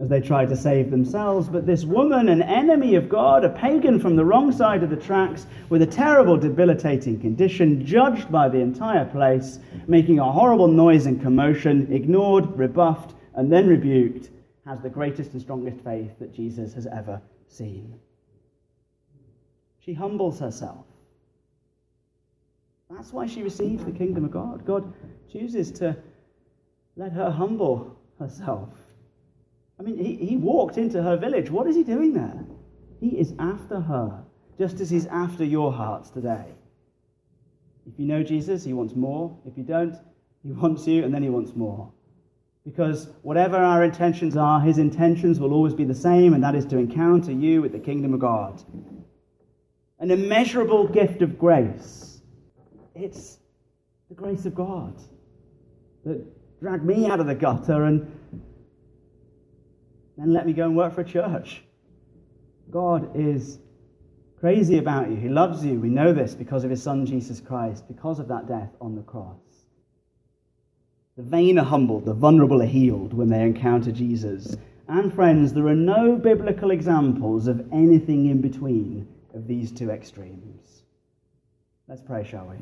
as 0.00 0.08
they 0.08 0.20
try 0.20 0.46
to 0.46 0.56
save 0.56 0.92
themselves. 0.92 1.48
But 1.48 1.66
this 1.66 1.84
woman, 1.84 2.28
an 2.28 2.40
enemy 2.40 2.94
of 2.94 3.08
God, 3.08 3.44
a 3.44 3.48
pagan 3.48 3.98
from 3.98 4.14
the 4.14 4.24
wrong 4.24 4.52
side 4.52 4.84
of 4.84 4.90
the 4.90 4.96
tracks, 4.96 5.48
with 5.70 5.82
a 5.82 5.86
terrible, 5.86 6.36
debilitating 6.36 7.18
condition, 7.18 7.84
judged 7.84 8.30
by 8.30 8.48
the 8.48 8.60
entire 8.60 9.06
place, 9.06 9.58
making 9.88 10.20
a 10.20 10.30
horrible 10.30 10.68
noise 10.68 11.06
and 11.06 11.20
commotion, 11.20 11.92
ignored, 11.92 12.56
rebuffed, 12.56 13.16
and 13.34 13.52
then 13.52 13.66
rebuked, 13.66 14.30
has 14.66 14.80
the 14.80 14.88
greatest 14.88 15.32
and 15.32 15.42
strongest 15.42 15.82
faith 15.82 16.12
that 16.20 16.32
Jesus 16.32 16.72
has 16.74 16.86
ever 16.86 17.20
seen. 17.48 17.98
She 19.80 19.94
humbles 19.94 20.38
herself. 20.38 20.86
That's 22.90 23.12
why 23.12 23.26
she 23.26 23.42
receives 23.42 23.84
the 23.84 23.90
kingdom 23.90 24.24
of 24.24 24.30
God. 24.30 24.64
God 24.64 24.92
chooses 25.30 25.72
to 25.72 25.96
let 26.96 27.12
her 27.12 27.30
humble 27.30 27.96
herself. 28.18 28.70
I 29.78 29.82
mean, 29.82 29.98
he, 29.98 30.16
he 30.16 30.36
walked 30.36 30.78
into 30.78 31.02
her 31.02 31.16
village. 31.16 31.50
What 31.50 31.66
is 31.66 31.76
he 31.76 31.82
doing 31.82 32.14
there? 32.14 32.44
He 33.00 33.18
is 33.18 33.34
after 33.38 33.80
her, 33.80 34.22
just 34.58 34.80
as 34.80 34.88
he's 34.88 35.06
after 35.06 35.44
your 35.44 35.72
hearts 35.72 36.10
today. 36.10 36.46
If 37.86 37.98
you 37.98 38.06
know 38.06 38.22
Jesus, 38.22 38.64
he 38.64 38.72
wants 38.72 38.94
more. 38.94 39.36
If 39.46 39.58
you 39.58 39.64
don't, 39.64 39.94
he 40.42 40.52
wants 40.52 40.86
you, 40.86 41.04
and 41.04 41.12
then 41.12 41.22
he 41.22 41.28
wants 41.28 41.54
more. 41.54 41.92
Because 42.64 43.08
whatever 43.22 43.56
our 43.56 43.84
intentions 43.84 44.36
are, 44.36 44.60
his 44.60 44.78
intentions 44.78 45.38
will 45.38 45.52
always 45.52 45.74
be 45.74 45.84
the 45.84 45.94
same, 45.94 46.34
and 46.34 46.42
that 46.42 46.54
is 46.54 46.64
to 46.66 46.78
encounter 46.78 47.32
you 47.32 47.62
with 47.62 47.72
the 47.72 47.78
kingdom 47.78 48.14
of 48.14 48.20
God. 48.20 48.62
An 50.00 50.10
immeasurable 50.10 50.88
gift 50.88 51.22
of 51.22 51.38
grace. 51.38 52.15
It's 52.96 53.38
The 54.08 54.14
grace 54.14 54.46
of 54.46 54.54
God 54.54 54.94
that 56.04 56.24
dragged 56.60 56.84
me 56.84 57.06
out 57.06 57.20
of 57.20 57.26
the 57.26 57.34
gutter 57.34 57.84
and 57.84 58.10
then 60.16 60.32
let 60.32 60.46
me 60.46 60.54
go 60.54 60.64
and 60.64 60.76
work 60.76 60.94
for 60.94 61.02
a 61.02 61.04
church. 61.04 61.62
God 62.70 63.10
is 63.14 63.58
crazy 64.40 64.78
about 64.78 65.10
you. 65.10 65.16
He 65.16 65.28
loves 65.28 65.64
you. 65.64 65.78
We 65.78 65.88
know 65.88 66.12
this 66.12 66.34
because 66.34 66.64
of 66.64 66.70
his 66.70 66.82
son 66.82 67.04
Jesus 67.04 67.40
Christ, 67.40 67.86
because 67.86 68.18
of 68.18 68.28
that 68.28 68.48
death 68.48 68.70
on 68.80 68.94
the 68.94 69.02
cross. 69.02 69.40
The 71.16 71.22
vain 71.22 71.58
are 71.58 71.64
humbled, 71.64 72.04
the 72.04 72.14
vulnerable 72.14 72.62
are 72.62 72.66
healed 72.66 73.12
when 73.12 73.28
they 73.28 73.42
encounter 73.42 73.92
Jesus. 73.92 74.56
And 74.88 75.12
friends, 75.12 75.52
there 75.52 75.66
are 75.66 75.74
no 75.74 76.16
biblical 76.16 76.70
examples 76.70 77.46
of 77.46 77.66
anything 77.72 78.26
in 78.26 78.40
between 78.40 79.08
of 79.34 79.46
these 79.46 79.72
two 79.72 79.90
extremes. 79.90 80.75
Let's 81.88 82.02
pray, 82.02 82.24
shall 82.28 82.46
we? 82.46 82.56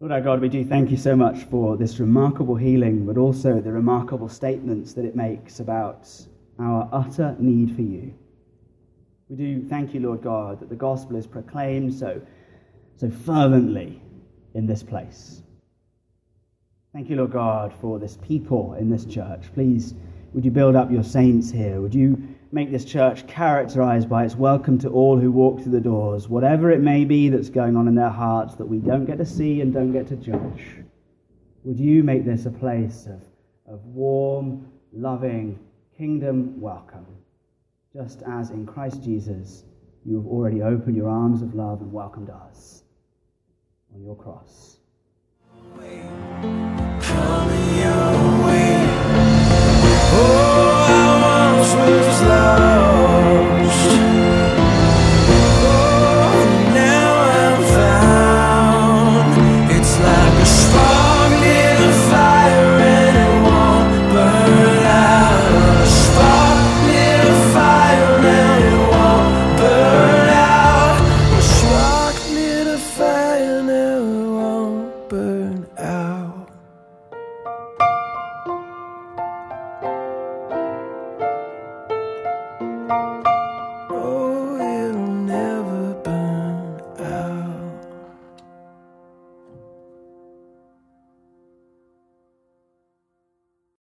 Lord 0.00 0.12
our 0.12 0.20
God, 0.20 0.42
we 0.42 0.50
do 0.50 0.66
thank 0.66 0.90
you 0.90 0.98
so 0.98 1.16
much 1.16 1.44
for 1.44 1.78
this 1.78 1.98
remarkable 1.98 2.56
healing, 2.56 3.06
but 3.06 3.16
also 3.16 3.58
the 3.58 3.72
remarkable 3.72 4.28
statements 4.28 4.92
that 4.92 5.06
it 5.06 5.16
makes 5.16 5.60
about 5.60 6.06
our 6.58 6.90
utter 6.92 7.34
need 7.38 7.74
for 7.74 7.80
you. 7.80 8.12
We 9.30 9.36
do 9.36 9.66
thank 9.66 9.94
you, 9.94 10.00
Lord 10.00 10.22
God, 10.22 10.60
that 10.60 10.68
the 10.68 10.76
gospel 10.76 11.16
is 11.16 11.26
proclaimed 11.26 11.94
so, 11.94 12.20
so 12.96 13.08
fervently 13.08 14.02
in 14.52 14.66
this 14.66 14.82
place. 14.82 15.40
Thank 16.92 17.08
you, 17.08 17.16
Lord 17.16 17.32
God, 17.32 17.72
for 17.80 17.98
this 17.98 18.18
people 18.18 18.74
in 18.74 18.90
this 18.90 19.06
church. 19.06 19.44
Please, 19.54 19.94
would 20.34 20.44
you 20.44 20.50
build 20.50 20.76
up 20.76 20.90
your 20.90 21.02
saints 21.02 21.50
here? 21.50 21.80
Would 21.80 21.94
you 21.94 22.35
make 22.56 22.72
this 22.72 22.86
church 22.86 23.26
characterized 23.26 24.08
by 24.08 24.24
its 24.24 24.34
welcome 24.34 24.78
to 24.78 24.88
all 24.88 25.20
who 25.20 25.30
walk 25.30 25.60
through 25.60 25.72
the 25.72 25.78
doors, 25.78 26.26
whatever 26.26 26.70
it 26.70 26.80
may 26.80 27.04
be 27.04 27.28
that's 27.28 27.50
going 27.50 27.76
on 27.76 27.86
in 27.86 27.94
their 27.94 28.08
hearts 28.08 28.54
that 28.54 28.64
we 28.64 28.78
don't 28.78 29.04
get 29.04 29.18
to 29.18 29.26
see 29.26 29.60
and 29.60 29.74
don't 29.74 29.92
get 29.92 30.06
to 30.06 30.16
judge. 30.16 30.78
Would 31.64 31.78
you 31.78 32.02
make 32.02 32.24
this 32.24 32.46
a 32.46 32.50
place 32.50 33.08
of, 33.08 33.20
of 33.70 33.84
warm, 33.84 34.68
loving, 34.90 35.58
kingdom 35.98 36.58
welcome, 36.58 37.04
just 37.92 38.22
as 38.22 38.48
in 38.48 38.64
Christ 38.64 39.02
Jesus 39.02 39.64
you 40.06 40.16
have 40.16 40.26
already 40.26 40.62
opened 40.62 40.96
your 40.96 41.10
arms 41.10 41.42
of 41.42 41.54
love 41.54 41.82
and 41.82 41.92
welcomed 41.92 42.30
us 42.30 42.84
on 43.94 44.02
your 44.02 44.16
cross. 44.16 44.78
Oh, 50.18 50.86
I 50.88 51.06
once 51.58 51.74
was 51.74 52.22